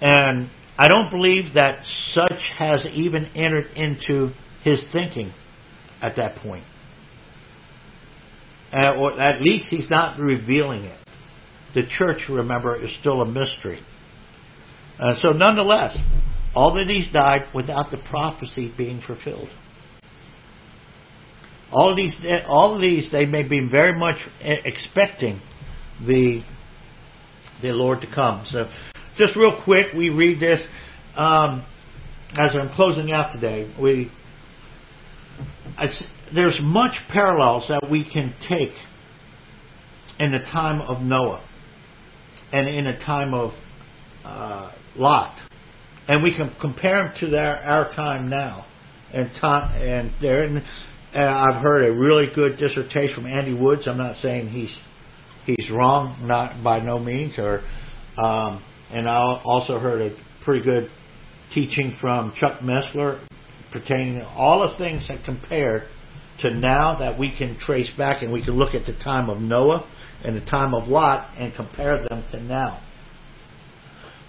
And 0.00 0.50
I 0.76 0.88
don't 0.88 1.10
believe 1.10 1.54
that 1.54 1.84
such 2.12 2.50
has 2.58 2.86
even 2.92 3.26
entered 3.34 3.66
into 3.76 4.32
his 4.66 4.82
thinking 4.92 5.32
at 6.02 6.16
that 6.16 6.36
point. 6.38 6.64
Uh, 8.72 8.96
or 8.98 9.18
at 9.18 9.40
least 9.40 9.66
he's 9.70 9.88
not 9.88 10.18
revealing 10.18 10.82
it. 10.82 10.98
The 11.72 11.86
church, 11.86 12.22
remember, 12.28 12.82
is 12.82 12.94
still 12.98 13.22
a 13.22 13.26
mystery. 13.26 13.80
Uh, 14.98 15.14
so, 15.20 15.28
nonetheless, 15.28 15.96
all 16.52 16.78
of 16.78 16.88
these 16.88 17.08
died 17.12 17.44
without 17.54 17.92
the 17.92 17.98
prophecy 18.10 18.72
being 18.76 19.00
fulfilled. 19.06 19.48
All 21.70 21.90
of 21.90 21.96
these, 21.96 22.14
all 22.48 22.74
of 22.74 22.80
these, 22.80 23.10
they 23.12 23.24
may 23.24 23.46
be 23.46 23.68
very 23.70 23.96
much 23.96 24.16
expecting 24.40 25.40
the 26.04 26.42
the 27.62 27.68
Lord 27.68 28.00
to 28.00 28.12
come. 28.12 28.46
So, 28.50 28.68
just 29.16 29.36
real 29.36 29.60
quick, 29.64 29.92
we 29.96 30.10
read 30.10 30.40
this 30.40 30.66
um, 31.14 31.64
as 32.32 32.50
I'm 32.54 32.70
closing 32.74 33.12
out 33.12 33.32
today. 33.32 33.72
We 33.80 34.10
there's 36.34 36.58
much 36.62 36.94
parallels 37.10 37.66
that 37.68 37.88
we 37.90 38.08
can 38.08 38.34
take 38.48 38.72
in 40.18 40.32
the 40.32 40.38
time 40.38 40.80
of 40.80 41.02
Noah 41.02 41.46
and 42.52 42.68
in 42.68 42.84
the 42.84 42.98
time 43.04 43.34
of 43.34 43.52
uh, 44.24 44.72
Lot, 44.96 45.36
and 46.08 46.22
we 46.22 46.34
can 46.34 46.54
compare 46.60 47.04
them 47.04 47.12
to 47.20 47.26
their, 47.28 47.56
our 47.56 47.92
time 47.94 48.28
now. 48.30 48.66
And 49.12 49.30
time, 49.40 49.80
and 49.80 50.12
there, 50.20 50.42
and 50.42 50.58
uh, 51.14 51.20
I've 51.20 51.62
heard 51.62 51.88
a 51.88 51.94
really 51.94 52.28
good 52.34 52.58
dissertation 52.58 53.14
from 53.14 53.26
Andy 53.26 53.54
Woods. 53.54 53.86
I'm 53.86 53.96
not 53.96 54.16
saying 54.16 54.48
he's 54.48 54.76
he's 55.46 55.70
wrong, 55.70 56.26
not 56.26 56.62
by 56.62 56.80
no 56.80 56.98
means. 56.98 57.38
Or, 57.38 57.60
um, 58.18 58.62
and 58.90 59.08
I 59.08 59.40
also 59.44 59.78
heard 59.78 60.02
a 60.02 60.16
pretty 60.44 60.64
good 60.64 60.90
teaching 61.54 61.96
from 62.00 62.32
Chuck 62.36 62.60
Missler 62.60 63.26
pertaining 63.78 64.22
all 64.22 64.68
the 64.68 64.76
things 64.78 65.06
that 65.08 65.24
compared 65.24 65.82
to 66.40 66.50
now 66.50 66.98
that 66.98 67.18
we 67.18 67.36
can 67.36 67.58
trace 67.58 67.90
back 67.96 68.22
and 68.22 68.32
we 68.32 68.42
can 68.42 68.54
look 68.54 68.74
at 68.74 68.86
the 68.86 68.94
time 68.94 69.28
of 69.28 69.38
Noah 69.38 69.86
and 70.24 70.36
the 70.36 70.44
time 70.44 70.74
of 70.74 70.88
Lot 70.88 71.34
and 71.36 71.54
compare 71.54 72.06
them 72.08 72.24
to 72.30 72.42
now. 72.42 72.82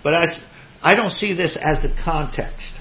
But 0.04 0.14
I, 0.14 0.26
I 0.82 0.96
don't 0.96 1.12
see 1.12 1.34
this 1.34 1.58
as 1.60 1.82
the 1.82 1.90
context. 2.04 2.74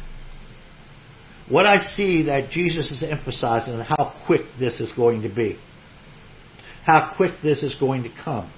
What 1.49 1.67
I 1.67 1.85
see 1.95 2.25
that 2.25 2.51
Jesus 2.51 2.91
is 2.91 3.05
emphasizing 3.09 3.75
is 3.75 3.87
how 3.87 4.21
quick 4.27 4.43
this 4.59 4.81
is 4.81 4.93
going 4.95 5.23
to 5.23 5.29
be. 5.29 5.59
How 6.85 7.15
quick 7.17 7.35
this 7.43 7.63
is 7.63 7.77
going 7.79 8.03
to 8.03 8.11
come. 8.25 8.53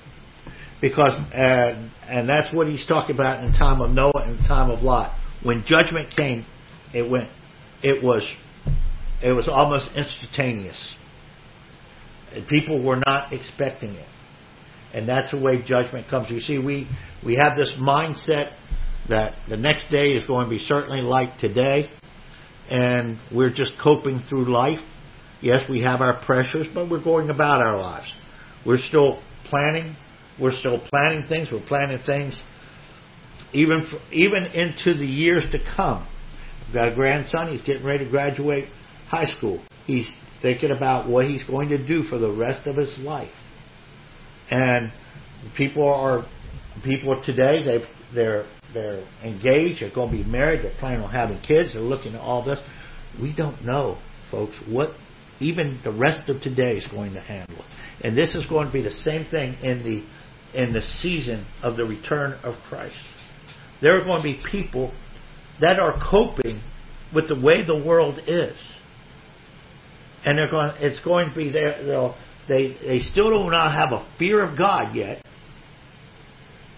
Because, 0.80 1.12
uh, 1.34 1.90
and 2.06 2.28
that's 2.28 2.54
what 2.54 2.68
he's 2.68 2.86
talking 2.86 3.14
about 3.14 3.44
in 3.44 3.52
the 3.52 3.58
time 3.58 3.80
of 3.80 3.90
Noah 3.90 4.12
and 4.24 4.38
the 4.38 4.48
time 4.48 4.70
of 4.70 4.82
Lot. 4.82 5.14
When 5.42 5.64
judgment 5.66 6.14
came, 6.16 6.46
it 6.94 7.10
went, 7.10 7.28
it 7.82 8.02
was 8.02 8.22
it 9.22 9.32
was 9.32 9.48
almost 9.48 9.90
instantaneous. 9.96 10.94
People 12.48 12.84
were 12.84 13.00
not 13.06 13.32
expecting 13.32 13.94
it. 13.94 14.08
And 14.94 15.08
that's 15.08 15.30
the 15.30 15.38
way 15.38 15.62
judgment 15.66 16.08
comes. 16.08 16.30
You 16.30 16.40
see, 16.40 16.58
we, 16.58 16.88
we 17.24 17.34
have 17.34 17.56
this 17.56 17.72
mindset 17.78 18.54
that 19.08 19.34
the 19.48 19.56
next 19.56 19.90
day 19.90 20.10
is 20.10 20.26
going 20.26 20.46
to 20.46 20.50
be 20.50 20.58
certainly 20.58 21.02
like 21.02 21.38
today, 21.38 21.90
and 22.70 23.18
we're 23.34 23.52
just 23.52 23.72
coping 23.82 24.20
through 24.28 24.50
life. 24.50 24.78
Yes, 25.40 25.62
we 25.68 25.82
have 25.82 26.00
our 26.00 26.24
pressures, 26.24 26.66
but 26.72 26.90
we're 26.90 27.02
going 27.02 27.30
about 27.30 27.60
our 27.60 27.76
lives. 27.76 28.10
We're 28.64 28.78
still 28.78 29.22
planning. 29.46 29.96
We're 30.40 30.56
still 30.58 30.80
planning 30.90 31.26
things. 31.28 31.48
We're 31.50 31.66
planning 31.66 31.98
things 32.04 32.40
even 33.52 33.86
for, 33.90 33.98
even 34.12 34.44
into 34.44 34.94
the 34.98 35.06
years 35.06 35.44
to 35.52 35.58
come. 35.76 36.06
Got 36.72 36.92
a 36.92 36.94
grandson. 36.94 37.50
He's 37.50 37.62
getting 37.62 37.86
ready 37.86 38.04
to 38.04 38.10
graduate 38.10 38.68
high 39.08 39.26
school. 39.36 39.62
He's 39.86 40.10
thinking 40.42 40.70
about 40.70 41.08
what 41.08 41.26
he's 41.26 41.44
going 41.44 41.70
to 41.70 41.86
do 41.86 42.02
for 42.04 42.18
the 42.18 42.30
rest 42.30 42.66
of 42.66 42.76
his 42.76 42.96
life. 42.98 43.32
And 44.50 44.92
people 45.56 45.92
are 45.92 46.26
people 46.84 47.20
today 47.24 47.64
they 47.64 47.84
they're 48.14 48.46
they're 48.74 49.06
engaged, 49.24 49.80
they're 49.80 49.94
going 49.94 50.10
to 50.10 50.24
be 50.24 50.28
married, 50.28 50.62
they're 50.62 50.78
planning 50.78 51.00
on 51.00 51.10
having 51.10 51.40
kids, 51.40 51.72
they're 51.72 51.82
looking 51.82 52.14
at 52.14 52.20
all 52.20 52.44
this. 52.44 52.58
We 53.20 53.34
don't 53.34 53.64
know, 53.64 53.98
folks, 54.30 54.54
what 54.68 54.90
even 55.40 55.80
the 55.84 55.92
rest 55.92 56.28
of 56.28 56.42
today 56.42 56.76
is 56.76 56.86
going 56.88 57.14
to 57.14 57.20
handle. 57.20 57.64
And 58.02 58.16
this 58.16 58.34
is 58.34 58.44
going 58.46 58.66
to 58.66 58.72
be 58.72 58.82
the 58.82 58.90
same 58.90 59.26
thing 59.30 59.54
in 59.62 59.82
the 59.82 60.60
in 60.60 60.72
the 60.72 60.80
season 60.80 61.46
of 61.62 61.76
the 61.76 61.84
return 61.84 62.32
of 62.42 62.54
Christ. 62.68 62.96
There 63.80 63.98
are 63.98 64.04
going 64.04 64.22
to 64.22 64.22
be 64.22 64.42
people 64.50 64.92
that 65.60 65.80
are 65.80 65.98
coping 66.10 66.62
with 67.14 67.28
the 67.28 67.40
way 67.40 67.64
the 67.64 67.82
world 67.84 68.20
is 68.26 68.56
and 70.24 70.38
they're 70.38 70.50
going. 70.50 70.72
It's 70.78 71.00
going 71.04 71.30
to 71.30 71.34
be 71.34 71.50
there. 71.50 72.14
They 72.48 72.76
they 72.86 73.00
still 73.00 73.30
do 73.30 73.50
not 73.50 73.72
have 73.72 73.92
a 73.92 74.08
fear 74.18 74.44
of 74.44 74.58
God 74.58 74.94
yet. 74.94 75.24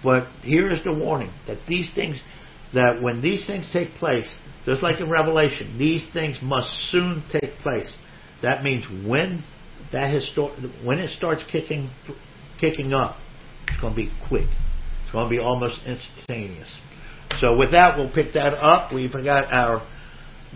But 0.02 0.28
here 0.42 0.72
is 0.72 0.82
the 0.84 0.92
warning 0.92 1.32
that 1.46 1.58
these 1.68 1.90
things, 1.94 2.20
that 2.72 3.02
when 3.02 3.20
these 3.20 3.46
things 3.46 3.68
take 3.72 3.94
place, 3.94 4.28
just 4.64 4.82
like 4.82 4.98
in 5.00 5.10
Revelation, 5.10 5.76
these 5.78 6.06
things 6.12 6.38
must 6.42 6.70
soon 6.90 7.24
take 7.30 7.58
place. 7.58 7.94
That 8.42 8.62
means 8.62 8.84
when 9.06 9.44
that 9.92 10.06
histor- 10.06 10.84
when 10.84 10.98
it 10.98 11.10
starts 11.16 11.42
kicking 11.50 11.90
kicking 12.60 12.92
up, 12.92 13.16
it's 13.68 13.80
going 13.80 13.94
to 13.94 13.96
be 13.96 14.10
quick. 14.28 14.48
It's 15.02 15.12
going 15.12 15.28
to 15.28 15.30
be 15.30 15.40
almost 15.40 15.80
instantaneous. 15.86 16.72
So 17.40 17.57
with 17.57 17.72
that, 17.72 17.96
we'll 17.96 18.12
pick 18.12 18.35
that 18.35 18.53
up. 18.53 18.92
We've 18.92 19.12
got 19.12 19.50
our 19.53 19.87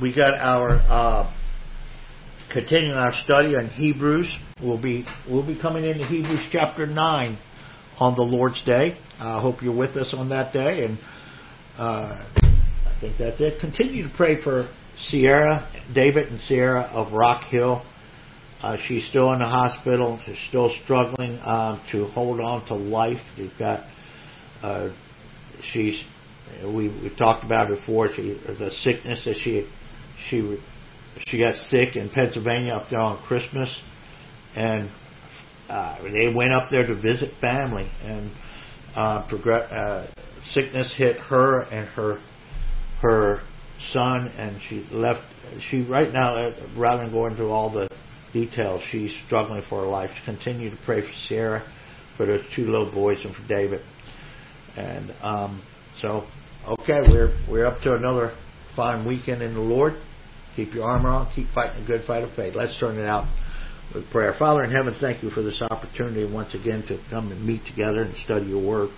we 0.00 0.14
got 0.14 0.34
our 0.34 0.70
uh, 0.70 1.34
continuing 2.52 2.98
our 2.98 3.12
study 3.24 3.56
on 3.56 3.68
Hebrews. 3.68 4.30
We'll 4.62 4.80
be 4.80 5.06
we'll 5.28 5.46
be 5.46 5.58
coming 5.58 5.84
into 5.84 6.04
Hebrews 6.04 6.48
chapter 6.52 6.86
nine 6.86 7.38
on 7.98 8.14
the 8.16 8.22
Lord's 8.22 8.62
Day. 8.64 8.98
I 9.18 9.40
hope 9.40 9.62
you're 9.62 9.74
with 9.74 9.96
us 9.96 10.12
on 10.14 10.28
that 10.28 10.52
day, 10.52 10.84
and 10.84 10.98
uh, 11.78 12.26
I 12.36 12.98
think 13.00 13.16
that's 13.18 13.40
it. 13.40 13.60
Continue 13.60 14.06
to 14.06 14.14
pray 14.14 14.42
for 14.42 14.68
Sierra, 15.06 15.70
David, 15.94 16.28
and 16.28 16.40
Sierra 16.40 16.82
of 16.82 17.14
Rock 17.14 17.44
Hill. 17.44 17.82
Uh, 18.60 18.76
she's 18.86 19.06
still 19.08 19.32
in 19.32 19.38
the 19.38 19.46
hospital. 19.46 20.20
She's 20.26 20.36
still 20.48 20.70
struggling 20.84 21.38
um, 21.44 21.82
to 21.92 22.06
hold 22.08 22.40
on 22.40 22.66
to 22.66 22.74
life. 22.74 23.20
We've 23.38 23.56
got 23.58 23.84
uh, 24.62 24.90
she's 25.72 26.02
we 26.64 26.88
we 26.88 27.12
talked 27.16 27.44
about 27.44 27.68
before. 27.68 28.08
She 28.14 28.40
the 28.46 28.70
sickness 28.82 29.22
that 29.24 29.36
she 29.42 29.68
she 30.28 30.58
she 31.26 31.38
got 31.38 31.56
sick 31.68 31.96
in 31.96 32.10
Pennsylvania 32.10 32.72
up 32.74 32.88
there 32.90 33.00
on 33.00 33.22
Christmas, 33.26 33.80
and 34.54 34.90
uh, 35.68 35.98
they 36.02 36.32
went 36.34 36.52
up 36.52 36.64
there 36.70 36.86
to 36.86 36.94
visit 36.94 37.32
family, 37.40 37.90
and 38.02 38.30
uh, 38.94 39.26
progress, 39.28 39.70
uh, 39.70 40.06
sickness 40.50 40.92
hit 40.96 41.16
her 41.18 41.62
and 41.62 41.88
her 41.88 42.20
her 43.00 43.42
son, 43.92 44.28
and 44.36 44.60
she 44.68 44.86
left. 44.90 45.22
She 45.70 45.82
right 45.82 46.12
now, 46.12 46.36
uh, 46.36 46.52
rather 46.76 47.02
than 47.02 47.12
going 47.12 47.32
into 47.32 47.44
all 47.44 47.70
the 47.70 47.88
details, 48.32 48.82
she's 48.90 49.14
struggling 49.26 49.62
for 49.68 49.82
her 49.82 49.86
life. 49.86 50.10
Continue 50.24 50.70
to 50.70 50.78
pray 50.84 51.00
for 51.00 51.12
Sierra, 51.28 51.62
for 52.16 52.26
those 52.26 52.44
two 52.54 52.64
little 52.64 52.90
boys, 52.90 53.18
and 53.24 53.34
for 53.34 53.46
David. 53.46 53.80
And 54.76 55.14
um, 55.22 55.62
so, 56.00 56.26
okay, 56.66 57.02
we're 57.08 57.36
we're 57.48 57.66
up 57.66 57.80
to 57.82 57.94
another 57.94 58.36
fine 58.76 59.06
weekend 59.06 59.42
in 59.42 59.54
the 59.54 59.60
Lord. 59.60 59.94
Keep 60.56 60.74
your 60.74 60.84
armor 60.84 61.08
on. 61.08 61.32
Keep 61.34 61.48
fighting 61.54 61.82
a 61.82 61.86
good 61.86 62.04
fight 62.06 62.22
of 62.22 62.34
faith. 62.34 62.54
Let's 62.54 62.78
turn 62.78 62.98
it 62.98 63.06
out 63.06 63.26
with 63.94 64.08
prayer. 64.10 64.34
Father 64.38 64.62
in 64.62 64.70
heaven, 64.70 64.94
thank 65.00 65.22
you 65.22 65.30
for 65.30 65.42
this 65.42 65.60
opportunity 65.62 66.30
once 66.30 66.54
again 66.54 66.84
to 66.88 67.02
come 67.10 67.32
and 67.32 67.44
meet 67.44 67.64
together 67.66 68.02
and 68.02 68.14
study 68.24 68.46
your 68.46 68.64
word. 68.64 68.90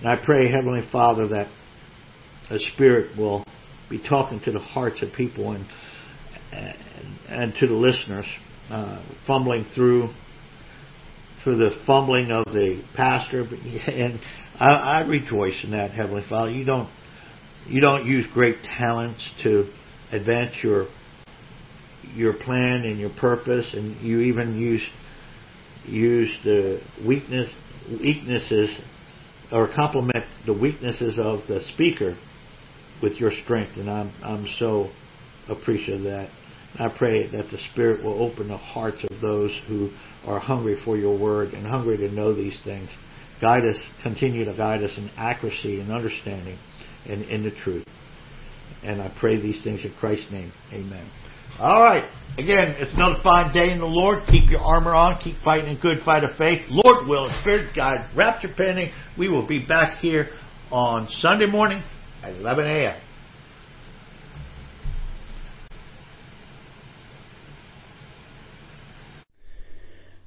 And 0.00 0.08
I 0.08 0.22
pray, 0.24 0.50
Heavenly 0.50 0.86
Father, 0.90 1.28
that 1.28 1.50
the 2.50 2.58
Spirit 2.74 3.16
will 3.16 3.44
be 3.88 4.02
talking 4.06 4.40
to 4.44 4.52
the 4.52 4.58
hearts 4.58 5.02
of 5.02 5.12
people 5.12 5.52
and 5.52 5.66
and, 6.52 6.76
and 7.28 7.54
to 7.58 7.66
the 7.66 7.74
listeners, 7.74 8.26
uh, 8.70 9.02
fumbling 9.26 9.66
through 9.74 10.08
through 11.42 11.56
the 11.56 11.82
fumbling 11.86 12.30
of 12.30 12.44
the 12.46 12.82
pastor. 12.94 13.44
And 13.86 14.20
I, 14.58 14.66
I 14.68 15.00
rejoice 15.06 15.60
in 15.64 15.72
that, 15.72 15.90
Heavenly 15.90 16.24
Father. 16.28 16.50
You 16.50 16.64
don't 16.64 16.88
you 17.66 17.80
don't 17.80 18.06
use 18.06 18.26
great 18.32 18.62
talents 18.62 19.32
to 19.42 19.70
advance 20.12 20.54
your 20.62 20.86
your 22.14 22.34
plan 22.34 22.84
and 22.84 22.98
your 23.00 23.10
purpose, 23.18 23.72
and 23.72 24.00
you 24.00 24.20
even 24.20 24.56
use 24.56 24.82
use 25.86 26.38
the 26.44 26.80
weakness 27.04 27.52
weaknesses 27.90 28.78
or 29.50 29.68
complement 29.74 30.24
the 30.46 30.52
weaknesses 30.52 31.18
of 31.18 31.40
the 31.48 31.60
speaker 31.74 32.16
with 33.02 33.14
your 33.14 33.32
strength, 33.44 33.76
and 33.76 33.90
I'm 33.90 34.12
I'm 34.22 34.46
so 34.58 34.90
appreciative 35.48 36.00
of 36.00 36.04
that. 36.04 36.30
I 36.76 36.88
pray 36.96 37.28
that 37.28 37.50
the 37.50 37.58
Spirit 37.72 38.04
will 38.04 38.22
open 38.22 38.48
the 38.48 38.56
hearts 38.56 39.04
of 39.08 39.20
those 39.20 39.50
who 39.68 39.90
are 40.26 40.40
hungry 40.40 40.76
for 40.84 40.96
your 40.96 41.16
word 41.16 41.54
and 41.54 41.66
hungry 41.66 41.96
to 41.98 42.08
know 42.10 42.34
these 42.34 42.60
things. 42.64 42.90
Guide 43.40 43.64
us, 43.64 43.78
continue 44.02 44.44
to 44.44 44.54
guide 44.54 44.82
us 44.82 44.92
in 44.96 45.10
accuracy 45.16 45.80
and 45.80 45.90
understanding 45.90 46.58
and 47.06 47.22
in 47.22 47.42
the 47.42 47.50
truth. 47.50 47.86
And 48.82 49.00
I 49.00 49.14
pray 49.18 49.40
these 49.40 49.62
things 49.62 49.84
in 49.84 49.92
Christ's 49.98 50.30
name. 50.30 50.52
Amen. 50.72 51.10
All 51.58 51.84
right. 51.84 52.04
Again, 52.36 52.74
it's 52.78 52.92
another 52.94 53.16
fine 53.22 53.52
day 53.52 53.70
in 53.70 53.78
the 53.78 53.86
Lord. 53.86 54.24
Keep 54.26 54.50
your 54.50 54.60
armor 54.60 54.92
on. 54.94 55.20
Keep 55.22 55.38
fighting 55.44 55.76
a 55.76 55.80
good 55.80 55.98
fight 56.04 56.24
of 56.24 56.36
faith. 56.36 56.62
Lord 56.68 57.08
will, 57.08 57.30
Spirit 57.42 57.74
guide, 57.76 58.10
rapture 58.16 58.52
pending. 58.56 58.90
We 59.16 59.28
will 59.28 59.46
be 59.46 59.64
back 59.64 59.98
here 59.98 60.30
on 60.70 61.08
Sunday 61.08 61.46
morning 61.46 61.82
at 62.22 62.32
11 62.32 62.66
a.m. 62.66 63.00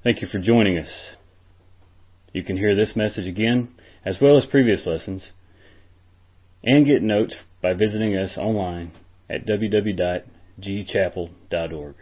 Thank 0.04 0.22
you 0.22 0.28
for 0.30 0.40
joining 0.40 0.78
us. 0.78 1.17
You 2.38 2.44
can 2.44 2.58
hear 2.58 2.76
this 2.76 2.96
message 2.96 3.26
again, 3.26 3.70
as 4.06 4.22
well 4.22 4.38
as 4.38 4.46
previous 4.46 4.86
lessons, 4.86 5.32
and 6.64 6.86
get 6.86 7.02
notes 7.02 7.34
by 7.64 7.74
visiting 7.74 8.16
us 8.16 8.38
online 8.38 8.92
at 9.28 9.48
www.gchapel.org. 9.48 11.96